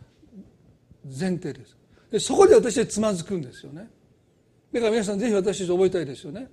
[1.05, 1.77] 前提です。
[2.11, 3.89] でそこで私はつまずくんですよね。
[4.73, 6.49] だから皆さんぜひ私たち覚えたいですよね。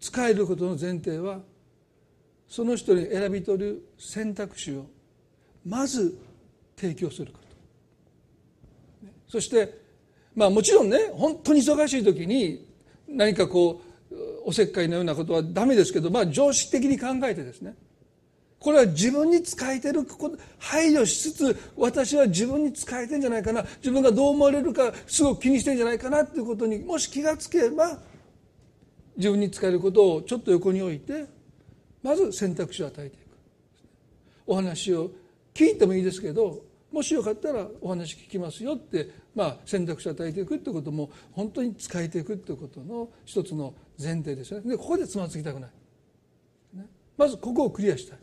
[0.00, 1.40] 使えることの前提は
[2.48, 4.86] その人に選び取る選択肢を
[5.64, 6.16] まず
[6.76, 7.45] 提供すること。
[9.28, 9.78] そして
[10.34, 12.66] まあもちろんね本当に忙しい時に
[13.08, 17.74] 何かこうおせっかいのようなことはダメですけどまあ常識的に考えてですね。
[18.58, 20.00] これは自分に使えてる
[20.58, 23.62] 配慮しつつ私は自分に使えてんじゃないかな。
[23.78, 27.98] 自分がどう思われるかすごく気にしてんじゃないかなっていうことにもし気がつけば
[29.16, 31.26] 自分に使えることをちょっと横に置いて
[32.02, 33.26] まず選択肢を与えていく。
[34.46, 35.10] お話を
[35.54, 36.62] 聞いてもいいですけど
[36.92, 44.70] もしよかったらお話聞きますよって、まあ、選択肢を与えていくってことも本当に使えていくってことの一つの前提ですよね。
[44.70, 45.70] でここでつまずきたくない、
[46.74, 48.18] ね、まずここをクリアしたい。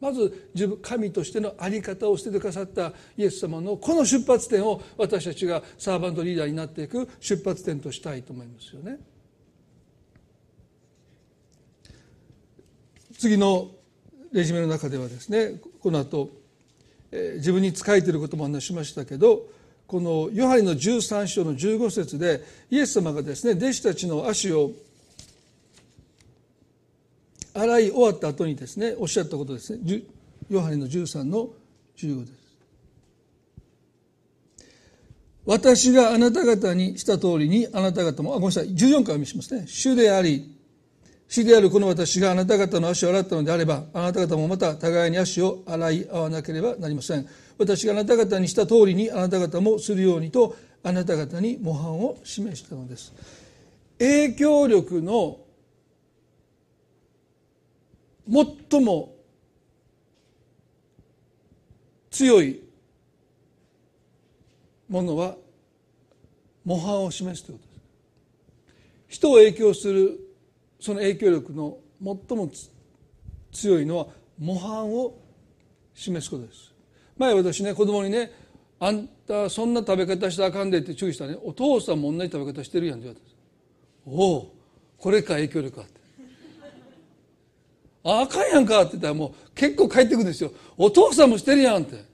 [0.00, 8.98] まず自分神としての在り方を捨ててくださったイエス様のこの出発点を私たちがサーバントリーダーになっていく出発点としたいと思いますよね。
[13.18, 13.70] 次の
[14.30, 16.30] レジュメの中ではですねこの後、
[17.10, 19.46] 自分に仕えていることも話しましたけど
[19.86, 24.72] このヨハネの13章の15節でイエス様がですね弟子たちの足を
[27.54, 30.02] 洗い終わった後にですねおっしゃったことですね。
[30.50, 31.48] ヨハネの13の
[31.96, 32.38] 15です。
[35.44, 39.64] 私があなた方にした通りにあなた方もあごめんなさい14回お見せしますね。
[39.66, 40.47] 主であり
[41.28, 47.28] 主であるこの私があなた方の足を洗ったのであればあなた方もまた互いに足を洗い合わなければなりません。
[47.58, 53.12] 私があなた方にした通りにあなた方もするようにとあなた方に模範を示したのです。
[53.98, 55.38] 影響力の
[58.70, 59.14] 最も
[62.10, 62.62] 強い
[64.88, 65.36] ものは
[66.64, 67.80] 模範を示すということです。
[69.08, 70.27] 人を影響する
[70.80, 72.50] その影響力の最も
[73.52, 74.06] 強いのは
[74.38, 75.18] 模範を
[75.94, 76.72] 示すことです。
[77.16, 78.30] 前私ね子供にね
[78.78, 83.36] 「あんたそんな食べ方したらあかんで」って注意したらね「お父さんも同じ食べ方してるやん」って言われたんです。
[84.06, 84.54] おお
[84.96, 85.98] これか影響力あって。
[88.04, 90.52] ああかんやんかって言ったらもう結構帰ってくるんですよ。
[90.76, 92.04] お父さんもしてるやんって。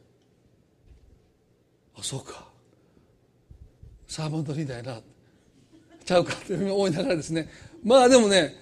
[1.96, 2.48] あそうか。
[4.06, 5.02] サーバントリーダーやな。
[6.04, 7.48] ちゃうかって思いながらですね
[7.84, 8.56] まあでもね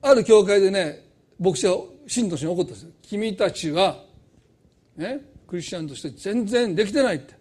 [0.00, 1.04] ある教会でね
[1.38, 2.90] 牧師は信徒に怒ったんですよ。
[3.02, 4.04] 君たちは
[4.96, 7.34] ねクリスチャンとして全然できてないって。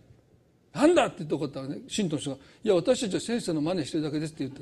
[0.73, 4.61] なんだって言って怒ったらね信徒の人が「いや私たちは先生の真似してるだけです」って言って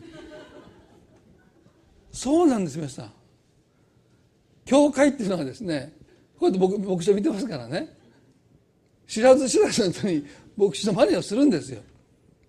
[2.11, 3.13] そうなんです皆さん。
[4.65, 5.93] 教会っていうのはですね
[6.37, 7.95] こうやって僕牧師を見てますからね。
[9.07, 10.25] 知らず知らずの人に
[10.57, 11.81] 牧師の真似をするんですよ。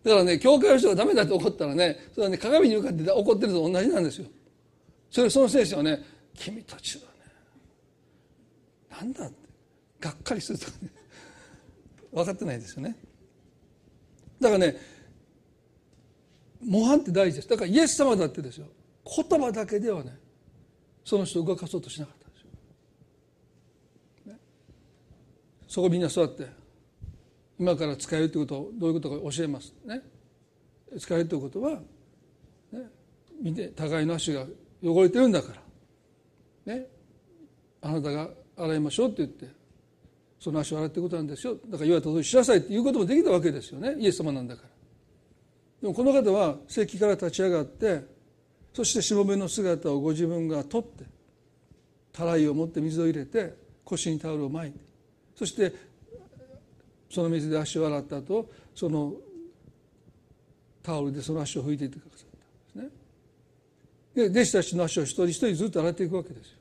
[0.05, 4.27] だからね教会の人がダメだって怒ったらねそれはね鏡に向かって怒ってると同じなんですよ。
[5.11, 6.03] それその先生はね
[6.35, 7.09] 「君たちはね
[8.91, 9.37] なんだ?」って
[10.01, 10.91] がっかりするとかね
[12.13, 12.97] 分かってないですよね。
[14.41, 14.77] だからね
[16.61, 17.49] 模範って大事です。
[17.49, 18.67] だからイエス様だってですよ。
[19.05, 20.19] 言葉だけではね
[21.05, 24.41] その人を動かそうとしなかったんですよ、ね、
[25.67, 26.47] そこみんな座って
[27.59, 30.03] 今から使えるということをどういうことか教えますね。
[30.99, 31.81] 使えるということは、
[32.73, 32.81] ね、
[33.41, 34.47] 見て互いの足が
[34.83, 35.55] 汚れてるんだか
[36.67, 36.87] らね。
[37.81, 39.49] あなたが洗いましょうって言って
[40.39, 41.55] その足を洗っていくことなんですよ。
[41.55, 43.95] だから言われた通りしなさいっていうこともできたわけですよね。
[43.99, 44.69] イエス様なんだから。
[45.83, 48.05] でもこの方は席から立ち上がって
[48.73, 51.05] そしてしもべの姿をご自分が取って
[52.13, 54.79] たらいを持って水を入れて腰にタオルを巻いて
[55.35, 55.73] そして
[57.13, 59.13] その水で足を洗った後その
[60.83, 62.29] タオルでその足を拭いていってくださっ
[62.75, 62.91] たんで
[64.15, 64.31] すね。
[64.31, 66.57] で弟子たちの足を一人一人ずっと洗っていくわけですよ。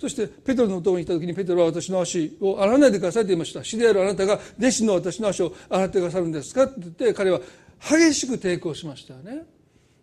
[0.00, 3.62] そしてペトロのところに行った時にペトロは私の足を洗わないでくださいと言いました。
[3.62, 7.40] 死であるあなたが弟子の私の足を洗ってくださるんですかって言って彼は
[7.80, 9.46] 激しく抵抗しましたよね。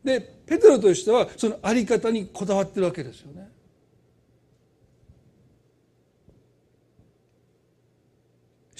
[0.03, 3.49] でペテロとしてはその在り方にこだわってるわけですよね。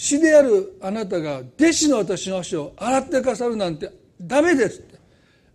[0.06, 3.90] 死であるあなたが弟子の私の足を洗ってくださるなんて
[4.22, 5.00] ダメですって。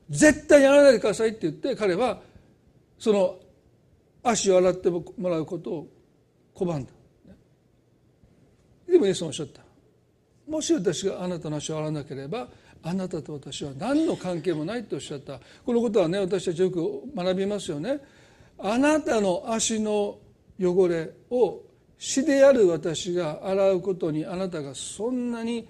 [0.08, 2.20] 絶対やらないでくださいって言って彼は
[2.98, 3.38] その
[4.24, 5.88] 足を洗ってもらうことを
[6.52, 6.90] 拒んだ。
[8.88, 9.62] でもイエスもおっしゃった。
[10.48, 12.48] もし私があなたの足を洗わなければ
[12.82, 15.38] あなたと私は何の関係もないとおっしゃった。
[15.64, 18.00] このことはね私たちよく学びますよね。
[18.58, 20.18] あなたの足の
[20.60, 21.69] 汚れを
[22.00, 25.68] 死である私が洗うことにあなたがそんなに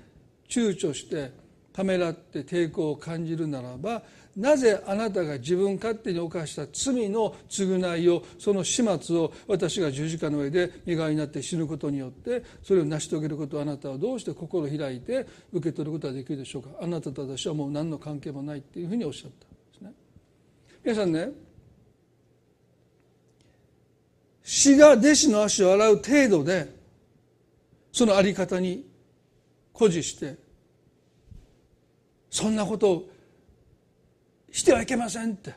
[0.48, 1.32] 躊躇して
[1.72, 4.02] ためらって抵抗を感じるならば
[4.36, 16.70] なぜあなたが自分勝手に犯した罪の償いをその始末を私が十字架の上で身代わりになって死ぬことによってそれを成し遂げることをあなたはどうして心を開いて受け取ることができるでしょうか。
[16.80, 19.46] あなたと私はもう何の関係もないっていうふうにおっしゃった。
[19.46, 19.92] んですね。
[20.84, 21.49] 皆さんね
[24.52, 26.74] 死が弟子の足を洗う程度で
[27.92, 28.84] その在り方に
[29.72, 30.34] 誇示して
[32.28, 33.08] そんなことを
[34.50, 35.54] してはいけませんって。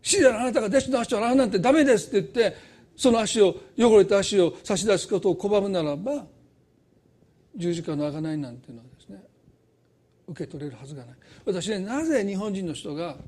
[0.00, 2.56] 死であなたが弟子の足を洗うなんてダメですって言って
[2.96, 6.24] その足を汚れた足を差し出すことを拒むならば
[7.54, 9.22] 十字架の贖いなんていうのはですね
[10.26, 11.16] 受け取れるはずがない。
[11.44, 13.18] 私ねなぜ日本人の人が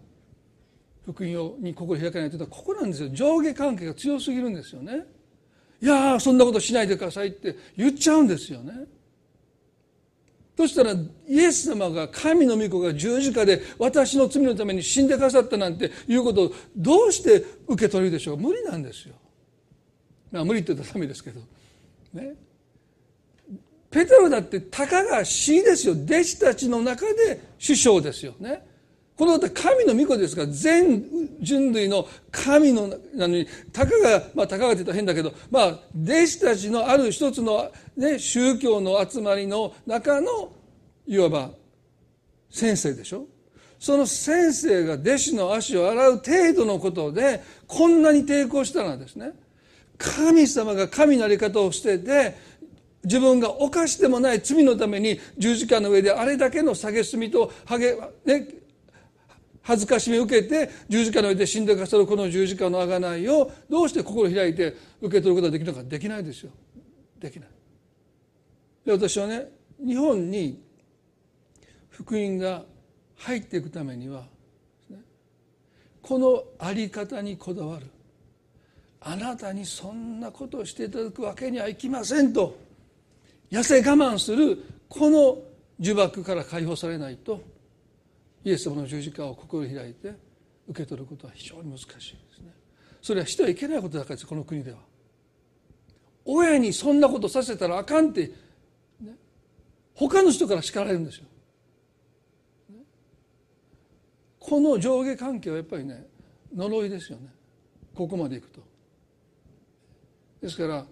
[1.04, 5.04] 福音に心開かないというのはここなんですよ上下関係が強すぎるんですよね
[5.80, 8.86] いやそんなことしないでくださいって言っちゃうんですよね
[10.56, 19.14] そしたらイエス様が神の御子が十字架で私の罪のために死んでくださったなんていうことをどうして受け取るでしょう無理なんですよ。
[20.30, 21.40] まあ無理って言ったらダメですけど。
[22.12, 22.34] ね。
[23.90, 25.94] ペテロだってたかが死ですよ。
[25.94, 28.64] 弟子たちの中で首相ですよね。
[29.22, 31.04] この方神の御子ですから全
[31.40, 40.50] 人類の神のなのにたかがまあたかがって言ったら変だけどまあ弟子たちのある一つの、ね、宗教の集まりの中の
[41.06, 41.50] いわば
[42.50, 43.26] 先生でしょ？
[43.78, 49.34] その先生が弟子の足を洗う程度のことでこんなに抵抗したらですね
[49.98, 52.36] 神様が神のあり方を捨てて
[53.04, 58.61] 自分が犯してもない罪のために十字架の上であれだけの蔑みと励、ね、
[59.62, 66.50] 恥ずかしみを受けて十字架の上で死んでくださるこの十字架の贖いをどうして心を開いて受け取ることができるのかできないですよ。
[67.20, 67.48] できない。
[68.84, 69.48] で私はね
[69.84, 70.60] 日本に
[71.90, 72.64] 福音が
[73.16, 74.24] 入っていくためには
[76.00, 77.86] この在り方にこだわる。
[79.04, 82.56] あなたにそんなことをしていただくわけにはいきませんと
[83.50, 84.58] 痩せ我慢する
[84.88, 85.38] この
[85.80, 87.40] 呪縛から解放されないと
[88.44, 90.14] イエス様の十字架を心開いて
[90.68, 92.52] 受け取ることは非常に難しいですね。
[93.00, 94.78] それはしてはいけないことだからですこの国では。
[96.24, 98.28] 親にそんなことさせたらあかんって、
[99.00, 99.16] ね、
[99.94, 101.24] 他の人から叱られるんですよ、
[102.70, 102.76] ね、
[104.38, 106.06] この上下関係はやっぱりね
[106.54, 107.28] 呪いですよね。
[107.94, 108.60] ここまでいくと。
[110.40, 110.86] ですから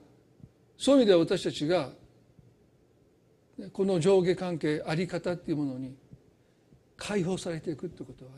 [0.77, 1.91] そういう意味では私たちが
[3.73, 5.95] この上下関係あり方っていうものに
[7.01, 8.37] 解放されていくってことはね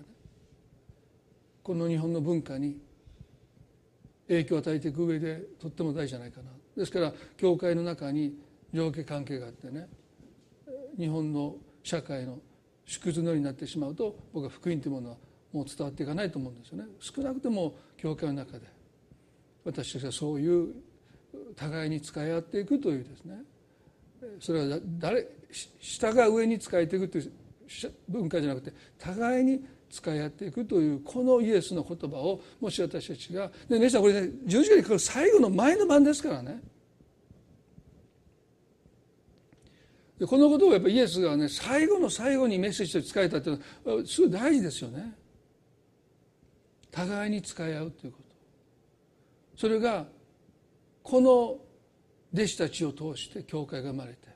[1.63, 2.79] この日本の文化に
[4.29, 6.51] 影響を与えていく上でとっても大事じゃないかな。
[6.77, 8.35] ですから教会の中に
[8.73, 9.89] 上下関係があってね
[10.97, 12.39] 日本の社会の
[12.87, 15.17] 縮図のようになってしまうと僕は福音というものは
[15.53, 16.85] もう伝わっていかないと思うんですよね。
[17.01, 18.67] 少なくとも教会の中で
[19.65, 20.75] 私たちはそういう
[21.57, 23.43] 互いに使い合っていくというですね。
[24.41, 25.27] それは誰
[25.81, 27.33] 下が上に使えていくという
[28.09, 36.63] 文化じゃなくて互いに使い合っていくというこのイエスの言葉をもし私たちがで皆さんこれね十字架にかかる最後の前の晩ですからね。
[40.19, 45.15] でこのことをやっぱイエスがね最後の最後にメッセージとして伝えたっていうのはすごい大事ですよね。
[46.91, 48.33] 互いに使い合うということ。
[49.57, 50.07] それが
[51.03, 51.59] この
[52.33, 54.29] 弟子たちを通して教会が生まれて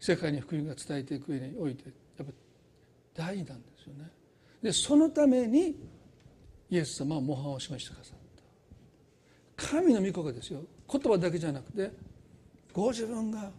[0.00, 1.84] 世界に福音が伝えていく上において
[3.14, 4.10] 大事なんですよね。
[4.62, 5.76] でそのために
[6.70, 8.18] イエス様は模範を示してくださっ
[9.56, 9.68] た。
[9.68, 10.60] 神の御子がですよ。
[10.90, 11.90] 言葉だけじゃなくて
[12.72, 13.50] ご自分が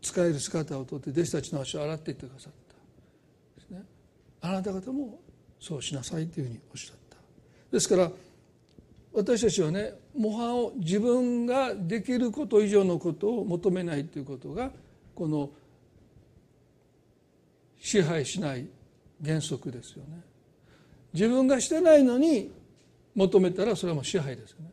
[0.00, 3.60] 使える姿をとって弟子たちの足を洗っていってくださった。
[3.60, 3.82] ですね。
[4.40, 5.18] あなた方も
[5.60, 7.16] そうしなさいというふうにおっしゃった。
[7.72, 8.10] ですから
[9.12, 14.70] 私たちはね模範を自分ができること以上のことを求めないということが
[15.14, 15.50] この
[17.78, 18.66] 支配しない
[19.24, 20.20] 原則ですよね。
[21.12, 22.52] 自分がしてないのに
[23.14, 24.70] 求めたらそれはもう支配ですよね。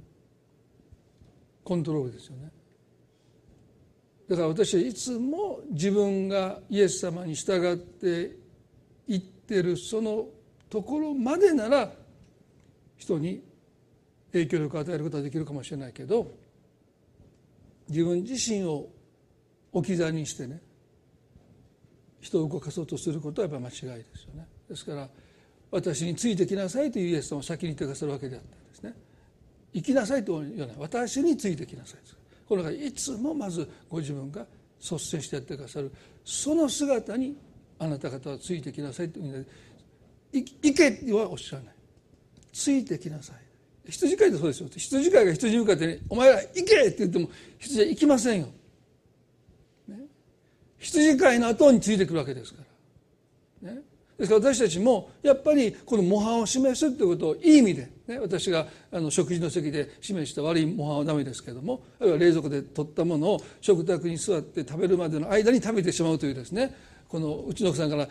[1.63, 2.51] コントロールですよね。
[4.29, 8.35] だから私はいつも自分がイエス様に従って
[9.07, 10.25] いってるその
[10.69, 11.91] ところまでなら
[12.97, 13.43] 人に
[14.31, 16.31] 影響力を与えることはできるかもしれないけど
[17.87, 18.89] 自分自身を
[19.71, 20.61] 置き去りにしてね
[22.25, 24.47] 人を動かそうとすることはやっぱ間違いですよね。
[24.67, 25.07] ですから
[25.69, 28.93] 私についてきなさいというイエス様を先に言ってくださるわけであったんですね。
[29.73, 31.99] 行きなさいと言わない私についてきなさい
[32.47, 34.45] これがいつもまずご自分が
[34.79, 35.91] 率先してやってくださる
[36.23, 37.35] その姿に
[37.77, 41.75] あなた方はついてきなさいという意味で行けはおっしゃらない。
[42.51, 43.91] ついてきなさい。
[43.91, 44.69] 羊飼いってそうですよ。
[44.75, 48.47] 羊飼いが羊に向かって、ね「お前ら行け!」って言っても羊は行きませんよ、
[50.85, 52.61] 羊飼いの後についてくるわけですか
[53.63, 53.81] ら、ね、
[54.17, 66.75] ですから私たちもやっぱりこの模範を示すということをいい意味で、ね、私があの食事の席で示した悪い模範はダメですけどもあるいは冷蔵庫で取ったものを食卓に座って食べるまでの間に食べてしまうというですね
[67.07, 68.07] このうちの奥さんから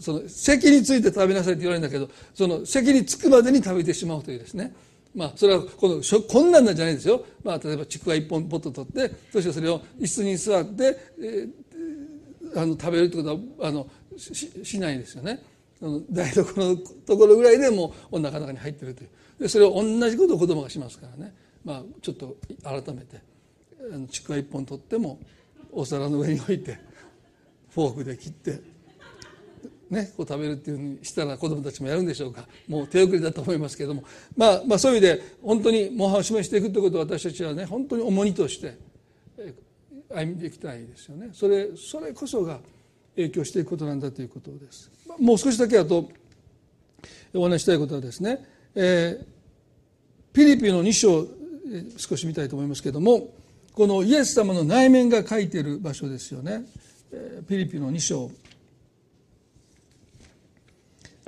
[0.00, 4.74] その席について食べなさいって言われるんだけどその席に着くまでに食べてしまうというですね。
[5.16, 11.50] まあ、それはこのこんなんじゃないですよ、まあ、例えばちくわ一本ポッと取ってそしてそれを椅子に座って、えー、
[12.56, 13.28] あの食べるってこと
[13.62, 13.86] はあの
[14.16, 15.42] ししないですよね。
[15.78, 19.10] その台所のところぐらいでもうお腹の中に入ってるという。
[19.40, 23.20] でそれを同じことを子供がしますからね、まあ、ちょっと改めて
[23.92, 25.20] あのちくわ一本取っても
[25.70, 26.78] お皿の上に置いて
[27.68, 28.60] フォークで切って
[29.90, 32.48] ね、こう食べるっていうふうにしたら子どもたちもやるんでしょうか。
[32.66, 34.02] もう手遅れだと思いますけれども、
[34.36, 38.76] まあ、まあそういう意味で本当に模範を示していくということを私たちはね本当に重荷として
[40.14, 42.58] 歩んでいきたいですよねそれそれこそが
[43.16, 44.90] 影響していくことなんだということです。
[45.18, 46.08] もう少しだけあと
[47.34, 48.44] お話したいことはですね、
[48.74, 51.26] えー、ピリピの2章
[51.96, 53.30] 少し見たいと思いますけれども
[53.72, 56.64] このイエス様の内面が書いている場所ですよね。
[57.48, 58.30] ピリピの2章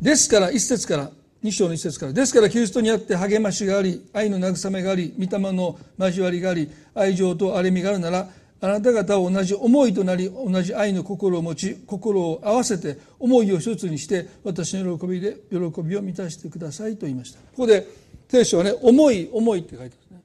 [0.01, 1.11] ですから一節から
[1.43, 8.29] 2章の一節からですからキリストにあって励ましがあり愛の慰めがあり御霊の交わりがあり愛情と憐れみがあるなら
[8.61, 17.39] あなた方は同じ思いとなり同じ愛の心を持ち心を合わせて思いを一つにして私の喜びで喜びを満たしてくださいと言いました。
[17.39, 17.87] ここで
[18.29, 20.23] 聖書はね思い思いって書いてますね。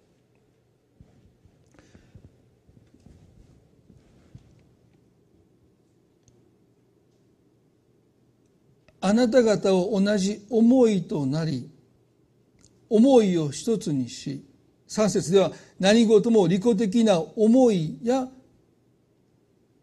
[9.01, 11.69] あなた方を同じ思いとなり
[12.89, 14.43] 思いを一つにし
[14.93, 18.27] 3節では何事も利己的な思いや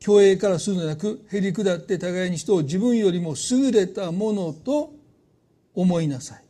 [0.00, 4.92] 虚栄からするのではなくへり下って互いに人を自分よりも優れたものと
[5.74, 6.44] 思いなさい。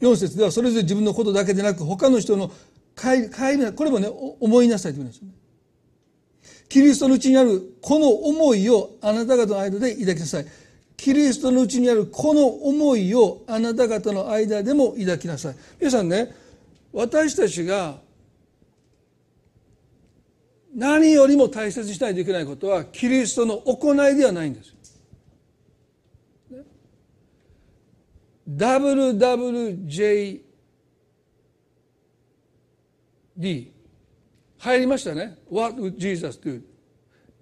[0.00, 2.52] 4節ではそれぞれ自分のことだけでなく他の人の
[2.94, 3.22] 帰
[3.56, 4.08] りこれもね
[4.40, 5.32] 思いなさいというんですよね。
[6.68, 10.46] キリストのうちにあるこの思いをあなた方の間で抱きなさい。
[10.96, 15.56] キリストのうちにあるこの思いをあなた方の間でも抱きなさい。
[15.78, 16.34] 皆さんね
[16.96, 17.98] 私たちが
[20.74, 24.74] 何よりも大切にしないといけないことはキリストの行いではないんです。
[28.48, 30.40] WWJD
[34.56, 35.36] 入りましたね。
[35.50, 36.62] What would Jesus do?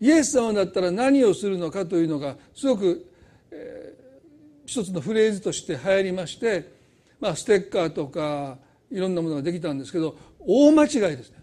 [0.00, 3.08] イエス様だったら何をするのかというのがすごく、
[3.52, 6.72] えー、一つのフレーズとして流行りまして、
[7.20, 8.58] まあ、ステッカーとか
[8.90, 11.38] いろんなものができたんですけど大間違いですね。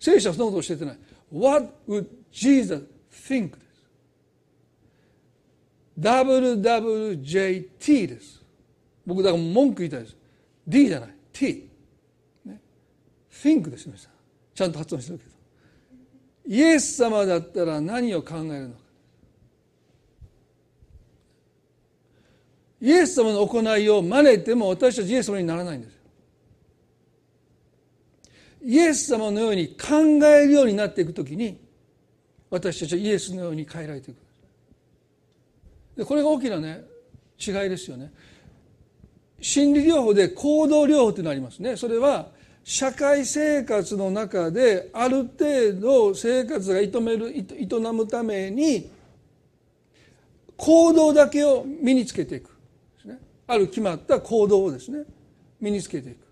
[0.00, 0.98] 聖書はそんなことを教えてない。
[1.32, 3.50] What would Jesus think?
[3.50, 3.58] です。
[5.98, 8.44] WWJT です。
[9.04, 10.16] 僕だから文句言いたいです。
[10.66, 11.14] D じゃない。
[11.32, 11.68] T。
[12.44, 12.60] ね、
[13.32, 14.12] think です皆さん。
[14.54, 15.30] ちゃんと発音してるけど。
[16.46, 18.80] イエス様だったら何を考えるのか。
[22.80, 25.98] イエス様の行いを真似ても私たちイエス様にならないんです。
[28.64, 31.58] イエス様のように考えるようになっていくときに
[32.50, 34.18] 私たちはイエスのように変えられていく。
[35.96, 36.84] でこれが大きなね
[37.38, 38.12] 違いですよね。
[39.40, 41.76] 心理療法で行動療法というのがありますね。
[41.76, 42.28] それは
[42.62, 47.46] 社会生活の中である程度生活が営める営
[47.92, 48.90] むために
[50.56, 52.57] 行動だけを身につけていく。
[53.48, 55.04] ある決まった行動をですね
[55.60, 56.28] 身につけていく。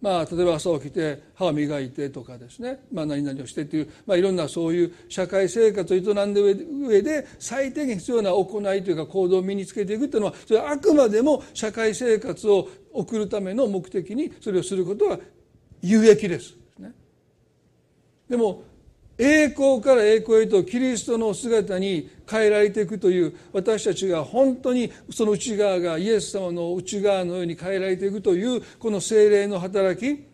[0.00, 15.18] まあ、例えば朝起きて歯を磨いてとかですね、まあ、何々をしてっていう、まあ、いろんなそういう社会生活を営んで上で最低限必要な行いというか行動を身につけていくっていうのはそれはあくまでも社会生活を送るための目的にそれをすることは
[15.82, 16.56] 有益です。
[18.26, 18.62] でも
[19.22, 30.24] 栄光から栄光へとキリストの姿に変えられていくという私たちが本当にその内側がイエス様の内側のように変えられていくというこの精霊の働き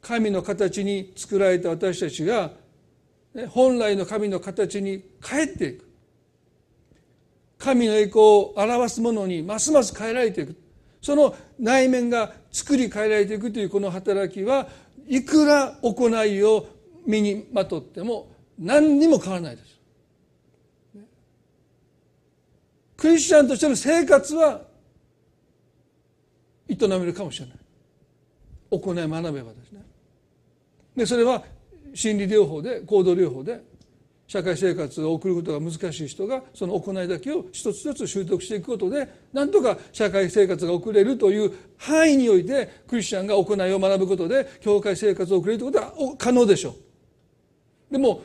[0.00, 2.52] 神の形に作られた私たちが
[3.50, 5.86] 本来の神の形に変えていく。
[7.58, 10.56] 神の栄光を表すものにますます変えられていく。
[11.02, 14.68] その内面が作り変えられていくというこの働きは
[15.06, 16.66] いくら行いを
[17.06, 18.28] 身にまとっても
[18.58, 19.76] 何にも変わらないです。
[22.96, 24.62] クリスチャンとしての生活は
[26.68, 27.56] 営めるかもしれない。
[28.70, 29.82] 行い学べばですね。
[30.96, 31.42] でそれは
[31.94, 33.62] 心理療法で行動療法で
[34.26, 46.85] 社会生活を送ることが難しい人がその行いだけを一つ一つ習得していくことでなんとか社会生活が送れるという範囲においてクリスチャンが行いを学ぶことで教会生活を送れるということは可能でしょう。
[47.90, 48.22] でも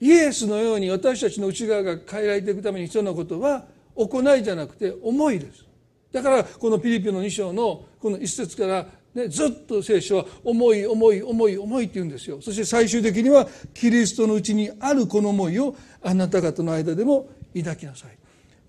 [0.00, 3.64] イエスのように私たちの内側が変えられていくために必要なことは
[3.94, 5.64] 行いじゃなくて思いです。
[6.12, 12.40] だからこのピリピの2章のこの一節から、ね、ずっと聖書は思い思い思い思いって言うんですよ。
[12.42, 18.16] そして最終的にはキリストのうちにあるこの思いをあなた方の間でも抱きなさい。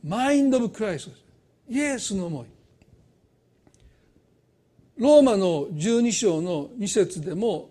[0.03, 1.11] マインド・オブ・クライスト
[1.69, 2.45] イエスの思い。
[4.97, 7.69] ローマの12章の2節でも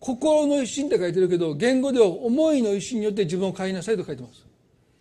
[0.00, 4.46] 心の一心って書いてるけど言語では思いの一心によって自分を変えなさいと書いてます。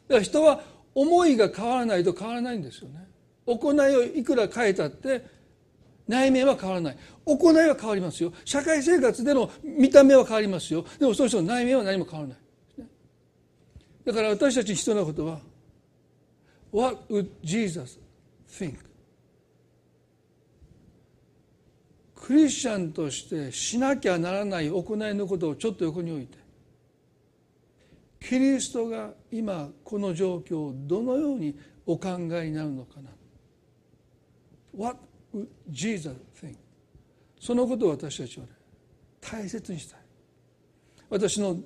[0.09, 0.61] だから人は
[0.93, 3.07] 思いが変わらないと変わらないんですよね。
[3.45, 5.25] 行いをいくら変えたって
[6.07, 6.97] 内面は変わらない。
[7.25, 8.33] 行いは変わりますよ。
[8.43, 10.85] 社会生活での見た目は変わりますよ。
[10.99, 12.37] でもその人の内面は何も変わらない。
[14.05, 15.39] だから私たちに必要なことは
[16.71, 17.99] What would Jesus
[18.49, 18.88] think?
[22.29, 26.37] クリスチャンとしてしなきゃならない行いのことをちょっと横に置いて。
[28.19, 31.57] キリストが今この状況をどのように
[31.87, 33.09] お考えになるのかな。
[34.77, 34.99] What
[35.33, 36.53] would Jesus think?
[37.39, 38.51] そのことを私たちは、ね、
[39.19, 39.99] 大切にしたい。
[41.09, 41.57] 私の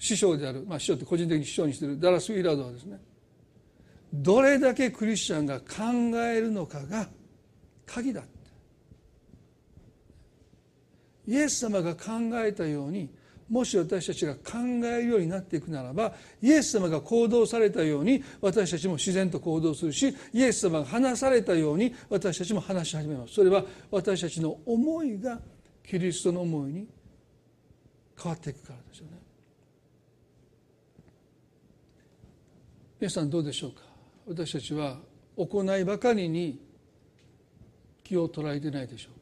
[0.00, 2.98] 師匠である、まあ、師匠って個人的に師匠にしているダラス・ウィラードはですね
[4.12, 5.92] どれだけクリスチャンが考
[6.24, 7.08] えるのかが
[7.86, 8.24] 鍵だ
[11.28, 12.02] イエス様が考
[12.44, 13.08] えたように
[13.48, 16.12] もし私たちが考えるようになっていくならば
[16.42, 23.34] イエス様が行動されたように私たちも自然と行動するしイエス様が話されたように私たちも話し始めます。
[23.34, 25.40] それは私たちの思いが
[25.86, 26.88] キリストの思いに
[28.20, 29.12] 変わっていくからですよね。
[33.00, 33.82] 皆さんどうでしょうか？
[34.26, 34.98] 私たちは
[35.36, 36.60] 行いばかりに
[38.04, 39.17] 気を捉えてないでしょう。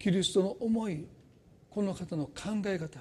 [0.00, 1.06] キリストの思い
[1.68, 2.32] この方の考
[2.64, 2.98] え方。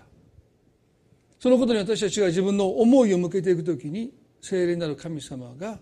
[1.39, 5.80] そのことに私たちが自分の思いを向けていくときに聖霊なる神様が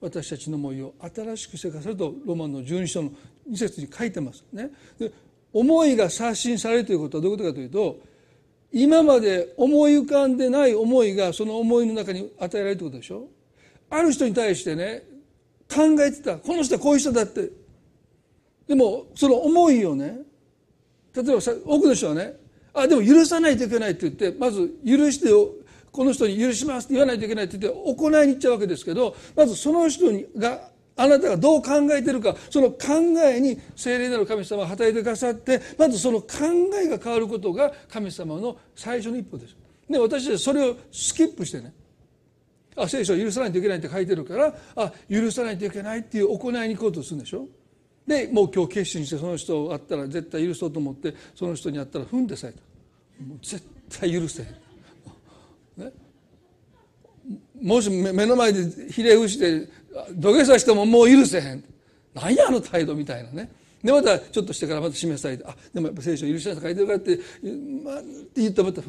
[0.00, 3.10] 私たちの思いを新しくしてくださるとロマンの12章の
[3.48, 4.70] 2節に書いてますね。
[4.98, 5.12] で
[5.52, 8.00] 思いが刷新されるということはどういうことかというと
[8.72, 13.28] 今まで思い浮かんでない思いがその思いの中に与えられるということでしょ？
[13.88, 15.04] ある人に対してね
[15.72, 16.38] 考えてた。
[16.38, 17.50] この人はこういう人だって。
[18.66, 20.18] でもその思いをね
[21.14, 21.32] 例えば
[21.64, 22.36] 多くの人はね
[22.72, 25.28] あでも許さないといけないって言ってまず許して
[25.90, 30.06] この人に許しますって言わないといけないって言って行いに行っちゃうわけですけどまずその人
[30.38, 32.78] があなたがどう考えてるかその考
[33.24, 36.28] えに聖霊なる神様が働いてくださってまずその考
[36.82, 39.56] えが変わることが神様の最初の一歩です。
[39.88, 41.72] で私たちはそれをスキップしてね
[42.76, 47.48] あ聖書を許さないといけないって書いてるからあ許さないといけないっていう行いに行こうとするんでしょ
[48.10, 52.58] でもう今日決心してその人を会ったら絶対許そうと思ってその人に会ったら踏んでさえた。
[53.24, 54.48] もう絶対許せへん、
[55.76, 55.92] ね、
[57.62, 59.68] もし目の前でひれ伏して
[60.10, 61.62] 土下座してももう許せへん。
[62.12, 63.52] 何やあの態度みたいなね。
[63.84, 67.16] でまたちょっとしてからまた示されてあでもやっぱ聖書許しなさい書いてるからって,、
[67.84, 68.82] まあ、って言ったらまた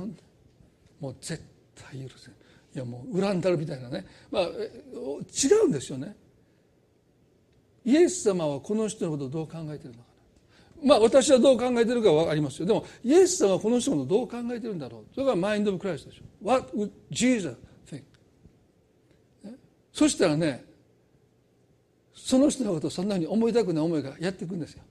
[0.99, 1.43] もう絶
[1.75, 2.33] 対許せん。
[2.73, 4.03] いやもう恨んだるみたいなね。
[4.31, 4.47] まあ違
[5.65, 6.15] うんですよね。
[7.83, 10.05] イエス様はこの人のことをどう考えてるのかな。
[10.83, 12.65] まあ私はどう考えてるかは分かりますよ。
[12.65, 15.05] でもイエス様はこの人のことをどう考えてるんだろう。
[15.13, 16.23] それがマインド・オブ・クライストでしょ。
[16.43, 17.55] What would Jesus
[17.87, 18.03] think?
[19.93, 20.63] そしたらね
[22.13, 24.83] その人のことをそんなふうに思いたくない思いがやっていくんですよ。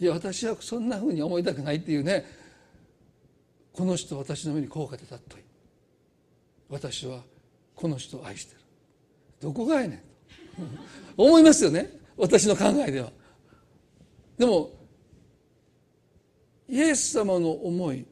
[0.00, 2.24] いや私はそんなふうに思いたくないっていうね
[3.72, 5.40] この人私の目に高価でたっとい
[6.68, 7.20] 私は
[7.74, 8.60] この人を愛してる。
[9.40, 10.00] どこがやねん
[11.16, 12.03] 思いますよね。
[12.16, 13.10] 私の考えでは。
[14.38, 14.70] でも
[16.68, 18.06] イエス様の思い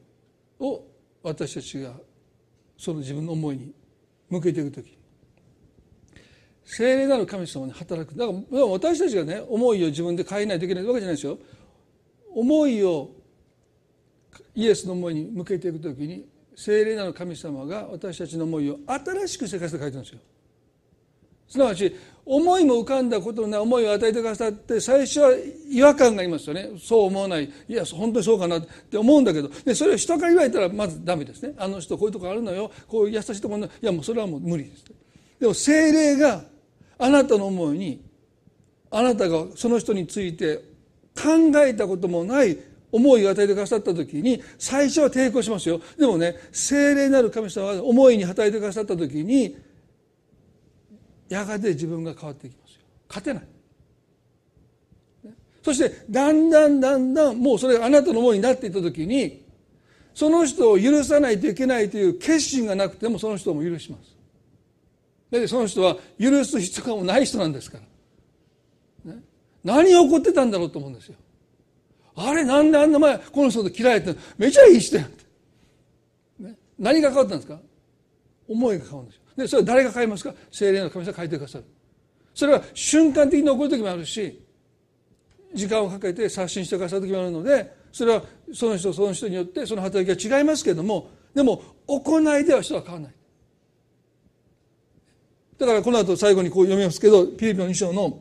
[0.59, 0.83] を
[1.21, 1.93] 私たちが
[2.77, 3.73] その自分の思いに
[4.29, 4.97] 向けていく時
[6.65, 8.17] 聖霊なる神様に働く。
[8.17, 11.37] だから私たちがね思いを自分で変えないといけないわけじゃないですよ。
[12.33, 13.11] 思いを
[14.55, 16.25] イエスの思いに向けていく時に
[16.55, 20.19] 聖霊なる神様が私たちの思いを新しく生活で書いてるんですよ。
[21.49, 21.95] すなわち
[22.25, 25.31] 思いも浮かんだことのない思いを与えてくださって最初は
[25.69, 26.69] 違和感がありますよね。
[26.79, 27.51] そう思わない。
[27.67, 28.97] いや本当にそうかなって。
[28.97, 29.49] 思うんだけど。
[29.65, 31.53] でそれを人から言われたらまずダメですね。
[31.57, 32.71] あの人こういうとこあるのよ。
[32.87, 34.85] こういう優しいところいやもうそれはもう無理です。
[35.39, 36.43] でも精霊が
[36.97, 38.05] あなたの思いに
[38.89, 40.57] あなたがその人について
[41.15, 42.57] 考えたこともない
[42.91, 45.81] 思いを与えてくださった時に最初は抵抗しますよ。
[45.97, 49.57] でもね精霊なる神様が思いに働いてくださった時に
[51.33, 52.81] やがて自分が変わっていきますよ。
[53.07, 53.43] 勝てない。
[55.63, 59.45] そしてだんだんだんだんもうそれがあなたのものになっていった時に
[60.13, 64.15] その人を許さないといけないという決心がなくてもその人も許します。
[65.31, 67.79] でその人は許す必要がない人なんですか
[69.05, 69.23] ら、ね、
[69.63, 71.15] 何が起こってたんだろうと思うんですよ。
[72.15, 75.23] あれなんであんな前この人と嫌いってめちゃいい人やんって、
[76.41, 77.59] ね、何が変わったんですか？
[78.47, 79.22] 思いが変わるんですよ。
[79.35, 80.33] でそれは誰が変えますか？
[80.51, 81.65] 精霊の神様が変えてくださる。
[82.33, 84.43] それは瞬間的に起こる時もあるし
[85.53, 88.23] 時間をかけて刷新してくださる時もあるのでそれは
[88.53, 93.13] その人その人によってその働きが違いますけれどもでも行いでは人は変わらない。
[95.57, 98.19] だからこの後最後にこう読みますけどピリピの2章の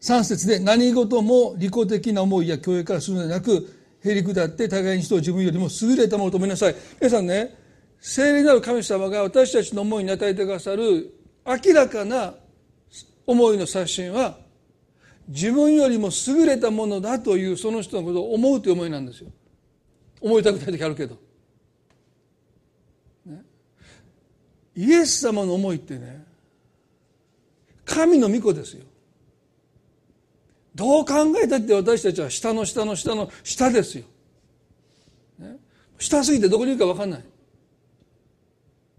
[0.00, 3.77] 3節で何事も利己的な思いや教育からするのではなく
[4.10, 6.74] へり下って互いに人を自分よりも優れたものと思いなさい。
[7.00, 7.54] 皆さんね
[8.00, 11.12] 聖霊なる神様が私たちの思いに与えてくださる
[11.46, 12.34] 明らかな
[13.26, 14.38] 思いの刷新は
[15.28, 19.30] 自分よりも優れたものだというその人のことを思うという思いなんですよ。
[20.20, 21.16] 思いたくない時あるけど、
[23.26, 23.42] ね、
[24.74, 26.24] イエス様の思いってね
[27.84, 28.84] 神の御子ですよ。
[30.78, 34.04] どう考えたって私たちは下の下の下の下ですよ。
[35.40, 35.56] ね、
[35.98, 37.24] 下すぎてどこにいるか分かんない。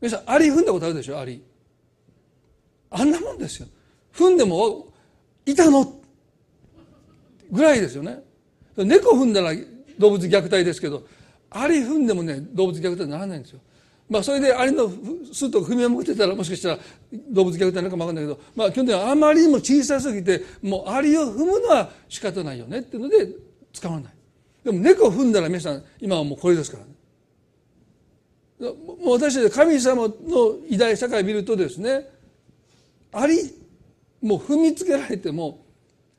[0.02, 1.18] 皆さん、アリ踏んだことあるでしょ？
[1.18, 1.42] アリ。
[2.90, 3.68] あんなもんですよ。
[4.14, 4.88] 踏んでも、
[5.46, 6.02] いたの？
[7.50, 8.26] ぐらいですよね。
[8.76, 9.54] 猫踏んだら
[9.98, 11.08] 動物虐待ですけど、
[11.50, 13.62] アリ踏んでもね、動物虐待にならないんですよ。
[14.10, 14.91] まあ、それでアリの
[15.32, 16.80] 巣と踏み破ってたらもしかしたら
[17.30, 23.30] 動物虐待なのかも分かんないけど、まあ、基本的にあまりにも小さすぎてもうアリを踏むのは仕方ないよねっていうので
[23.72, 24.14] 使わない。
[24.64, 26.89] でも猫を踏んだら皆さん今はもうこれですからね。
[28.60, 32.10] もう私たち神様の偉大社会を見るとですね
[33.14, 33.53] アリ
[34.22, 35.64] もう踏みつけられても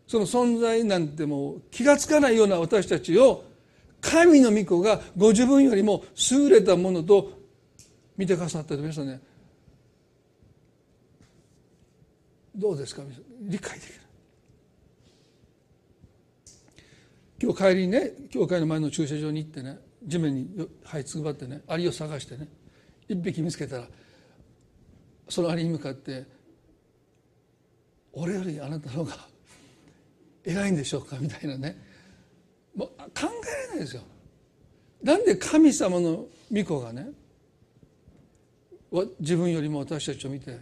[0.07, 3.45] その存在なんてもう気が付かないような私たちを
[4.01, 7.39] 神の御子がご自分よりも優れたものと
[8.21, 9.18] 見てくださったと皆さんね
[12.55, 13.03] どうですか？
[13.41, 13.95] 理解できる？
[17.43, 22.47] 今日帰りにね教会の前の駐車場に行這いね地面に這いつくばってねアリを探してね
[23.09, 23.85] 一匹見つけたら
[25.31, 26.27] そのアリに向かって
[28.12, 29.16] 「俺よりあなたの方が
[30.45, 31.89] 偉いんでしょうか」みたいなね。
[32.75, 33.29] もう考えら
[33.62, 34.03] れないですよ。
[35.03, 37.09] なんで神様の御子がね
[39.20, 40.59] 自分よりも私たちを見て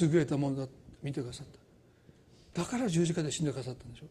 [0.00, 0.72] 優れたものだと
[1.02, 1.46] 見てくださっ
[2.54, 2.62] た。
[2.62, 4.06] だから十字架で死んでくださったんでしょ。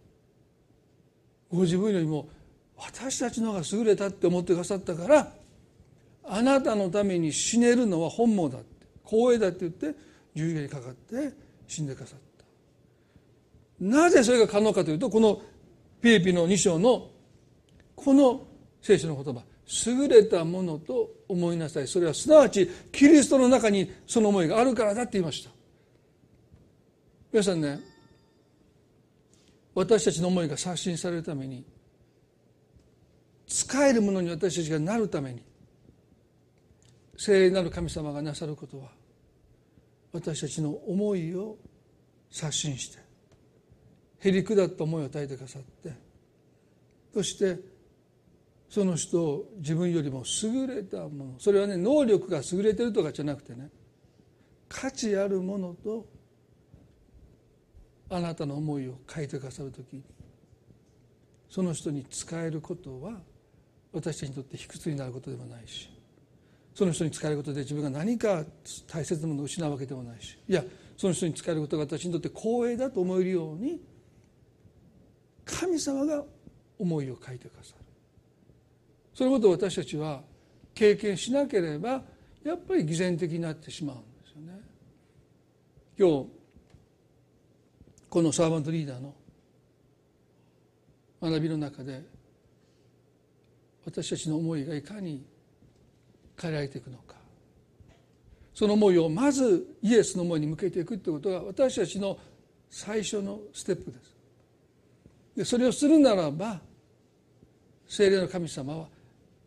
[1.52, 2.30] ご自分よりも
[2.78, 5.34] 私たちの方が優れたって思ってくださったから
[6.24, 9.96] あなたのために死ねるのは本望だって光栄だって言って
[10.36, 11.34] 十字架にかかって
[11.68, 12.46] 死んでくださった。
[13.84, 15.42] なぜそれが可能かというとこの
[16.02, 17.10] ピリピの2章の
[17.96, 18.42] この
[18.82, 19.44] 聖書の言葉。
[19.86, 21.88] 優れたものと思いなさい。
[21.88, 25.52] それはすなわちキリストの中にその思いがあるからだって言いました。
[27.32, 27.80] 皆さんね
[29.76, 31.64] 私たちの思いが刷新されるために
[33.48, 35.44] 使えるものに私たちがなるために
[37.18, 38.90] 聖霊なる神様がなさることは
[40.12, 41.58] 私たちの思いを
[42.32, 43.00] 刷新して
[44.20, 45.94] へりくだった思いを与えてくださって
[47.14, 47.58] そして
[48.70, 51.34] その人を自分よりも優れたもの。
[51.40, 53.70] それはね能力が優れてるとかじゃなくてね
[54.70, 56.06] 価値あるものと
[58.10, 60.04] あなたの思いを書いてくださる時に
[61.50, 63.14] その人に使えることは
[63.92, 65.90] 私たちにとって卑屈になることでもないし
[66.76, 68.44] その人に使えることで自分が何か
[68.88, 70.64] 大切なものを失うわけでもないしいや
[70.96, 73.82] その人に使えることが私にとって光栄だと思えるように
[75.46, 76.24] 神様が
[76.78, 77.79] 思いを書いてくださる。
[79.20, 80.22] そのことを私たちは
[80.74, 82.02] 経験しなければ
[82.42, 84.62] やっぱり偽善的になってしまうんですよね。
[86.00, 86.28] 今日
[88.10, 89.14] このサーバントリーダーの
[91.22, 92.02] 学びの中で
[93.84, 95.26] 私たちの思いがいかに
[96.42, 97.16] 変えられていくのか
[98.54, 102.18] その思いをまずイエスの思いに向けていくということが私たちの
[102.70, 104.16] 最初のステップです
[105.36, 106.62] でそれをするならば
[107.86, 108.99] 聖霊の神様は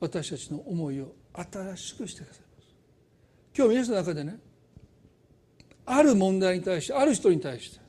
[0.03, 2.75] 私たちの思いを新しくしてくださいます。
[3.57, 4.37] 今日皆さんの中でね
[5.87, 7.81] ある問題に対してある人に対して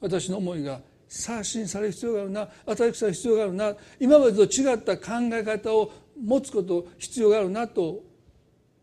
[0.00, 5.92] 私の思いが刷新される必要があるな新しくされる必要があるな今までと違った考え方を
[6.24, 8.04] 持つこと必要があるなと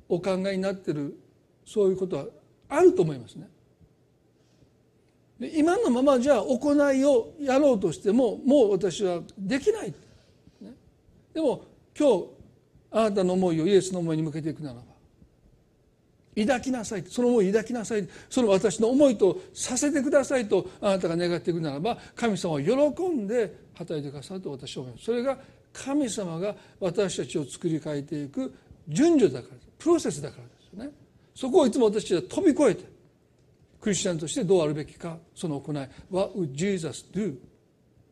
[0.09, 1.17] お考えになってる
[1.65, 2.25] そういうことは
[2.67, 3.47] あると思いますね。
[5.53, 9.93] 今のままじゃ行いをやろうとしてももう私はできない、
[10.59, 10.73] ね、
[11.33, 12.25] でも今日
[12.91, 14.93] あなたの思いをイエスの思いに向けていくならば
[16.35, 22.75] 抱きなさいその思い抱きなさいその私の思いとさせてくださいとあなたが願っていくならば神様は喜
[23.09, 25.05] んで働いてくださると私は思います。
[25.05, 25.37] それが
[25.71, 28.53] 神様が私たちを作り変えていく
[28.87, 30.91] 順序だからプロセスだからですよね。
[31.35, 32.83] そこをいつも私たちは飛び越えて
[33.81, 35.75] クリスチャンとしてどうあるべきかその行い。
[36.09, 37.37] What would Jesus do?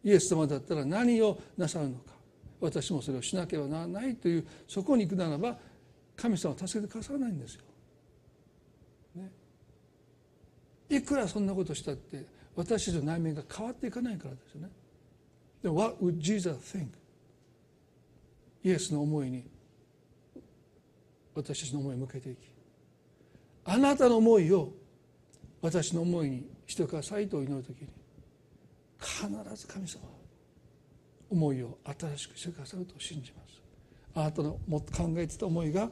[0.03, 2.10] イエス様だったら何をなさるのか。
[2.61, 5.57] 私もそれをしなければならないというそこに行くならば
[6.15, 7.61] 神様は助けてくださらないんですよ。
[9.15, 9.31] ね、
[10.89, 12.23] いくらそんなことしたって
[12.55, 14.69] 私たちの内面が変わっていかないからですよね。
[15.63, 16.87] でも What would Jesus think?
[18.63, 19.43] イエスの思いに
[21.33, 22.37] 私たちの思いを向けていき
[23.65, 24.71] あなたの思いを
[25.61, 27.87] 私の思いにしてくださいと祈る時に
[28.99, 30.20] 必ず神様は
[31.31, 33.61] 思いを新しくしてくださると信じます。
[34.13, 35.89] あなたのもっと考えてた思いが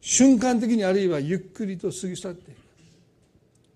[0.00, 2.58] 瞬間的にあるいはゆっくりと過ぎ去っていく。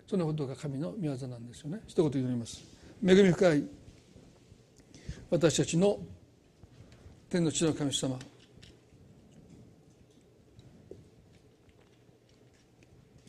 [0.09, 1.81] そんなことが神の御業なんですよね。
[1.87, 2.63] 一言祈ります。
[3.07, 3.65] 恵み深い
[5.31, 5.99] 私たちの
[7.31, 8.19] 天の地の神様。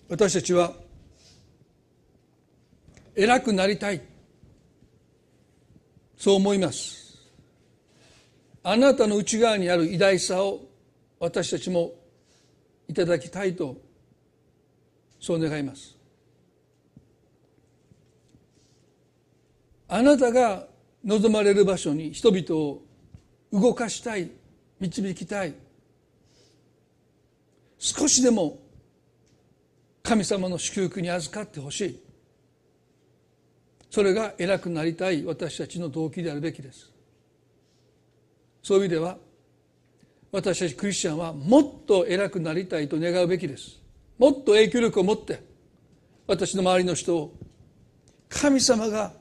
[0.08, 0.74] 私たちは
[3.16, 4.02] 偉くなりたい。
[6.18, 7.05] そう思います。
[8.68, 10.60] あなたの内側にある偉大さを
[11.20, 11.92] 私たちも
[12.88, 13.78] いただきたいと
[15.20, 15.96] そう願います。
[19.88, 20.66] あなたが
[21.04, 22.82] 望まれる場所に人々を
[23.54, 24.32] 動かしたい
[24.80, 25.54] 導きたい。
[27.78, 28.58] 少しでも
[30.02, 32.04] 神様の祝福に預かってほしい。
[33.92, 36.95] それが偉くなりたい私たちの動機であるべきです。
[38.66, 39.16] そういう意味では
[40.32, 43.80] 私たちクリスチャンはもっと偉くなりたいと願うべきです。
[44.18, 45.44] もっと影響力を持って
[46.26, 47.36] 私の周りの人を
[48.28, 49.14] 神様が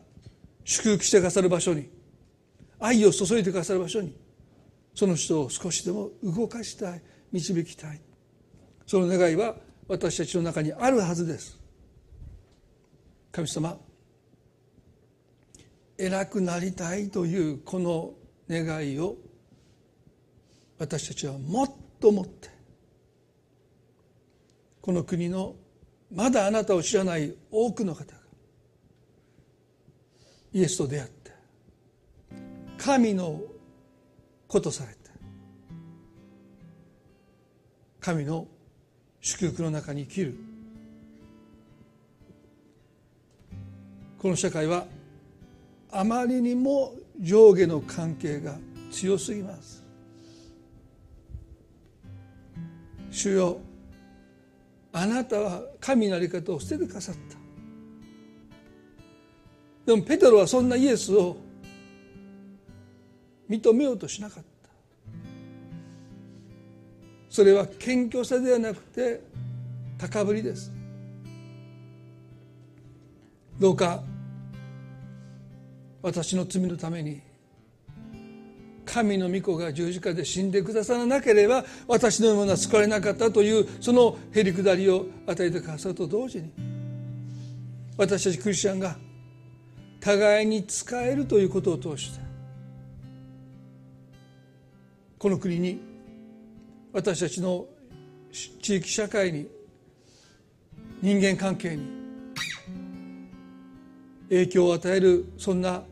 [0.64, 1.90] 祝福してくださる場所に
[2.80, 4.16] 愛を注いでくださる場所に
[4.94, 8.00] その人を少しでも動かしたい導きたい。
[8.86, 9.56] その願いは
[9.88, 11.60] 私たちの中にあるはずです。
[13.30, 13.76] 神様
[15.98, 18.14] 偉くなりたいというこの
[18.48, 19.16] 願いを
[20.78, 21.70] 私たちはもっ
[22.00, 22.50] ともって
[24.80, 25.54] この国の
[26.12, 28.20] まだあなたを知らない多くの方が
[30.52, 31.32] イエスと出会って
[32.78, 33.40] 神の
[34.46, 34.98] 子とされて
[38.00, 38.46] 神の
[39.20, 40.34] 祝福の中に生きる。
[44.18, 44.86] この社会は
[45.90, 48.56] あまりにも上下の関係が
[48.90, 49.83] 強すぎます。
[53.14, 53.60] 主よ
[54.92, 57.36] あなたは神の在り方を捨ててくださった。
[59.86, 61.36] でもペテロはそんなイエスを
[63.48, 64.70] 認めようとしなかった。
[67.30, 69.20] それは謙虚さではなくて
[69.96, 70.72] 高ぶりです。
[73.60, 74.02] どうか
[76.02, 77.20] 私の罪のために
[78.94, 86.52] 神の御子が十字架で死んでくださらなければ私のような救われなかったというそのへりくだりを与えてくださると同時に
[87.96, 88.96] 私たちクリスチャンが
[89.98, 92.20] 互いに使えるということを通して
[95.18, 95.80] この国に
[96.92, 97.66] 私たちの
[98.30, 99.48] 地域社会に
[101.02, 101.82] 人間関係に
[104.28, 105.82] 影響を与えるそんな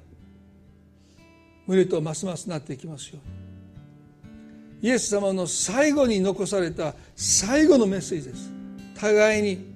[1.72, 3.20] 群れとますますなっていきますよ。
[3.24, 8.52] うにイエス様の最後に残された最後のメッセージです。
[8.94, 9.72] 互いに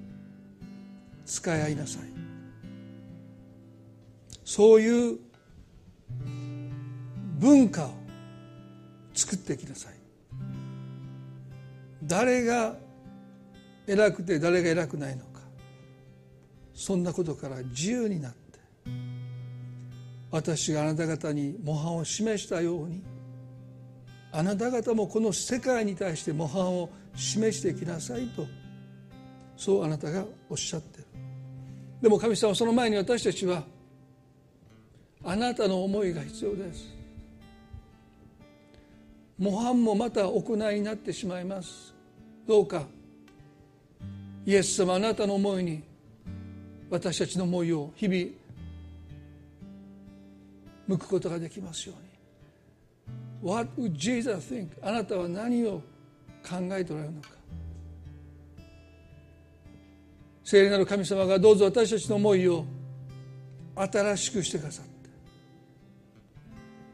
[1.25, 2.01] 使い合いなさい。
[4.45, 5.17] そういう
[7.39, 7.93] 文化を
[9.15, 9.93] 作っていきなさい。
[12.03, 12.75] 誰が
[13.87, 15.41] 偉くて誰が偉くないのか。
[16.75, 18.46] そんなことから自由になって。
[20.31, 23.03] 私があなた方に模範を示したように
[24.31, 28.45] あなた方もこの世界に対して模範を示してきなさいと
[29.55, 31.05] そうあなたがおっしゃってる。
[32.01, 33.63] でも神様その前に私たちは
[35.23, 36.95] あなたの思いが必要です。
[39.39, 41.93] 模範もまた行いになってしまいます。
[42.47, 42.83] どうか
[44.45, 45.83] イエス様あなたの思いに
[46.89, 48.46] 私たちの思いを日々
[50.87, 51.95] 向くことができますよ
[53.43, 53.51] うに。
[53.51, 54.69] What would Jesus think?
[54.81, 55.81] あなたは何を
[56.47, 57.37] 考えておられるのか。
[60.47, 62.63] 聖霊なる神様がどうぞ私たちの思いを
[63.75, 64.85] 新しくしてくださっ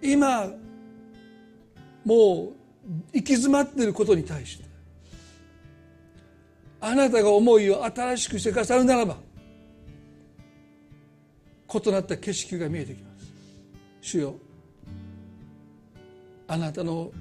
[0.02, 0.48] て今
[2.04, 2.54] もう
[3.14, 4.64] 行き詰まっていることに対して
[6.82, 9.18] あなたが思いを新しくしてくださるならば
[11.72, 13.13] 異なった景色が見えてきます。
[14.04, 14.36] 主よ。
[16.46, 17.12] あなたの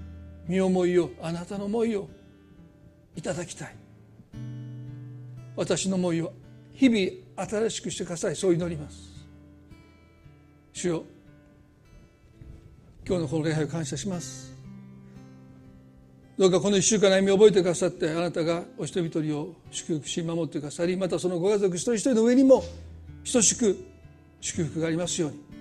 [0.49, 2.09] 身思いをあなたの思いを
[3.15, 3.75] いただきたい。
[5.55, 6.33] 私の思いを
[6.75, 8.37] 日々新しくしてください。
[8.37, 8.99] そう祈ります。
[10.73, 11.05] 主よ。
[13.07, 14.53] 今日のこの礼拝を感謝します。
[16.37, 22.65] どうかこの一週間の歩みを覚えてくださってあなたがお一人一人を祝福し守ってくださりまたそのご家族一人一人の上にも
[23.31, 23.77] 等しく
[24.41, 25.52] 祝福がありますように。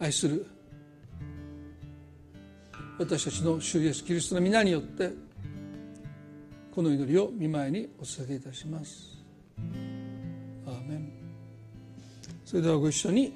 [0.00, 0.46] 愛する
[2.98, 5.10] 私たちの主イエスキリストの皆によって
[6.74, 9.18] この祈りを見舞いにお捧げいたします。
[10.66, 11.12] アーメン。
[12.46, 13.34] それではご一緒に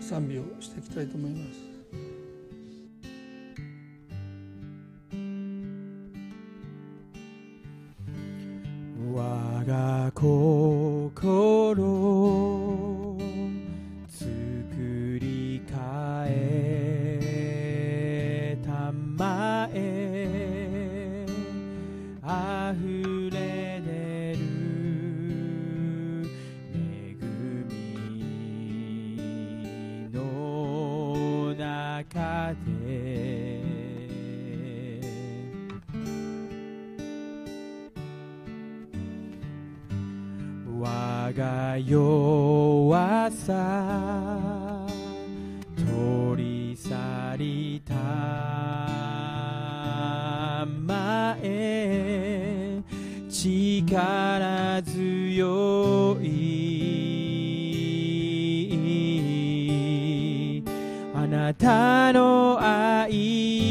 [0.00, 1.74] 賛美をしていきたいと思います。
[9.14, 11.74] 我が心
[41.34, 44.86] が弱さ
[45.76, 47.94] 取り去りた
[50.66, 52.80] まえ
[53.28, 57.02] 力強い。
[61.14, 63.63] あなたの愛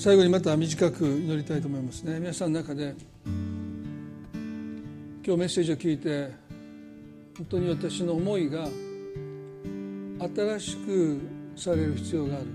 [0.00, 2.18] 最後にまた短く祈りたいと思いますね。
[2.18, 2.94] 皆さんの中で
[5.22, 6.30] 今日メッセージを聞いて
[7.36, 8.66] 本当に私の思いが
[10.58, 11.20] 新しく
[11.54, 12.46] される必要がある。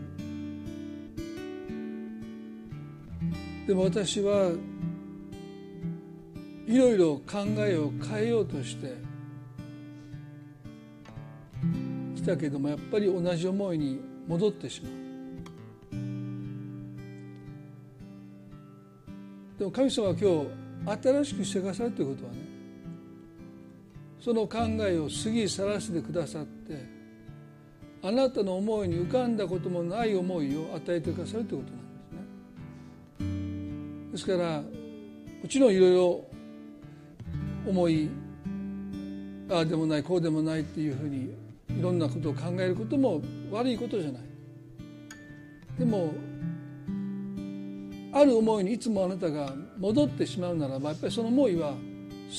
[3.67, 4.51] でも私は
[6.65, 8.95] いろいろ考えを変えようとして
[12.15, 15.04] きたけどもやっぱり同じ思いに戻ってしまう。
[19.65, 20.29] でも神様は今
[20.93, 22.37] 日新しくしてくださるということはね
[24.19, 26.85] その考えを過ぎ去らせてくださって
[28.03, 31.75] あなたの思いに浮かんだこともない思いを与えてくださるということ
[33.25, 34.35] なんですね。
[34.35, 34.67] ですからも
[35.49, 36.25] ちろんいろいろ
[37.67, 38.09] 思い
[39.49, 41.33] ああでもないこうでもないっていうふうに
[41.75, 44.21] いろんなことを考えることも悪いことじゃない。
[45.79, 46.13] でも
[48.15, 51.73] ある思いにいつもあなたが戻ってしまうならばやっぱりその思いは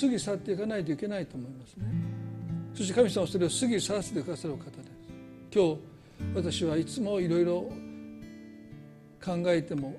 [0.01, 1.85] 過ぎ去っていかないといけないと思いますね。
[2.75, 4.81] そして神様はそれを過ぎ去らせてくださる方です。
[5.55, 5.79] 今日
[6.35, 7.71] 私はいつもいろいろ
[9.23, 9.97] 考えても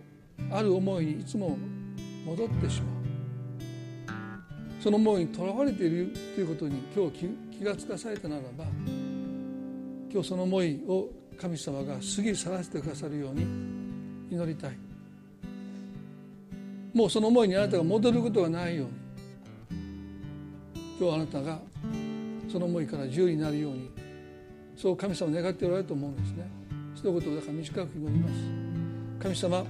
[0.50, 1.56] ある思いにいつも
[2.26, 4.82] 戻ってしまう。
[4.82, 8.66] その思いにとらわれているということに今日気がつかされたならば
[10.12, 11.08] 今日その思いを
[11.40, 13.46] 神様が過ぎ去らせてくださるように
[14.32, 14.87] 祈りたい。
[16.94, 18.92] もうその思いにあなたが戻ることがないように。
[21.00, 21.60] 今日あなたが
[22.52, 23.90] その思いから自由になるように。
[24.76, 26.48] そう神様願っておられると思うんですね。
[26.96, 28.34] 一言だから短く祈ります。
[29.20, 29.66] 神様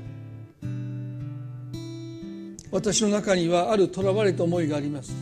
[2.72, 5.13] 私の中にはあるとらわれた思いがあります。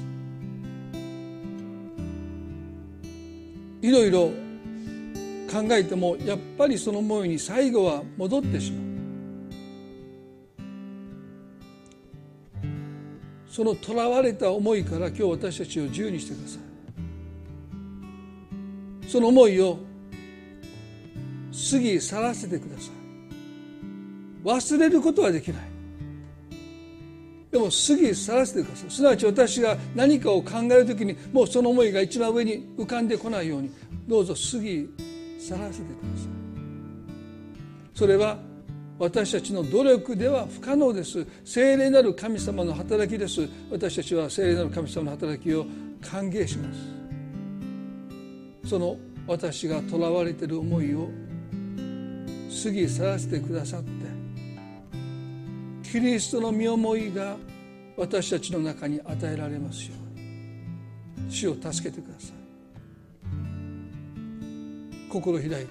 [3.81, 4.31] いろいろ
[5.51, 8.94] 考えてもやっぱりその思いに最後は戻ってしまう。
[13.55, 16.57] そのとらわれた思いから今日私たちを自由にしてくださ
[19.05, 19.09] い。
[19.09, 19.79] その思いを
[21.71, 24.45] 過ぎ去らせてください。
[24.45, 25.61] 忘れることはできない。
[27.49, 28.91] でも過ぎ去らせてください。
[28.91, 33.71] すなわち私が何かを考える時にもうその思いが一番上に浮かんでこないように
[34.05, 34.89] どうぞ過ぎ
[35.39, 36.29] 去らせてください。
[37.97, 38.37] それは
[38.97, 41.27] 私たちの努力では不可能です。
[41.43, 43.41] 聖霊なる神様の働きです。
[43.69, 45.65] 私たちは聖霊なる神様の働きを
[46.01, 46.73] 歓迎しま
[48.63, 48.69] す。
[48.69, 51.09] その私がとらわれている思いを
[52.63, 53.89] 過ぎ去らせてくださって
[55.83, 57.35] キリストの身思いが
[57.97, 60.05] 私たちの中に与えられますように。
[61.29, 62.31] 主を助けてください。
[65.09, 65.67] 心開いて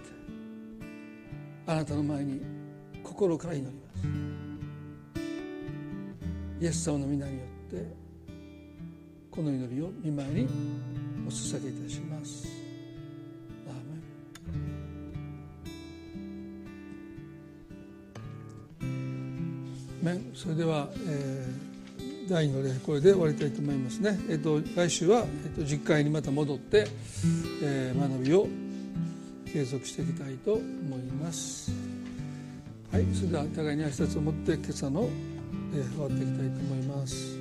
[1.66, 2.53] あなたの前に
[3.04, 4.08] 心から祈ります
[6.60, 7.86] イエス様の皆によって
[9.30, 10.48] この祈りを見舞いに
[11.26, 12.64] お捧げいたします
[20.34, 24.18] それでは、えー、第2の礼これで終わりたいと思いますね。
[24.28, 26.86] えっ、ー、と来週は、えっ、ー、と実会にまた戻って、
[27.62, 28.48] えー、学びを
[29.50, 30.62] 継続していきたいと思
[30.96, 31.83] います。
[32.94, 35.08] はいそれでは互いに挨拶を持って今朝の、
[35.74, 37.36] えー、終わっていきたいと思います。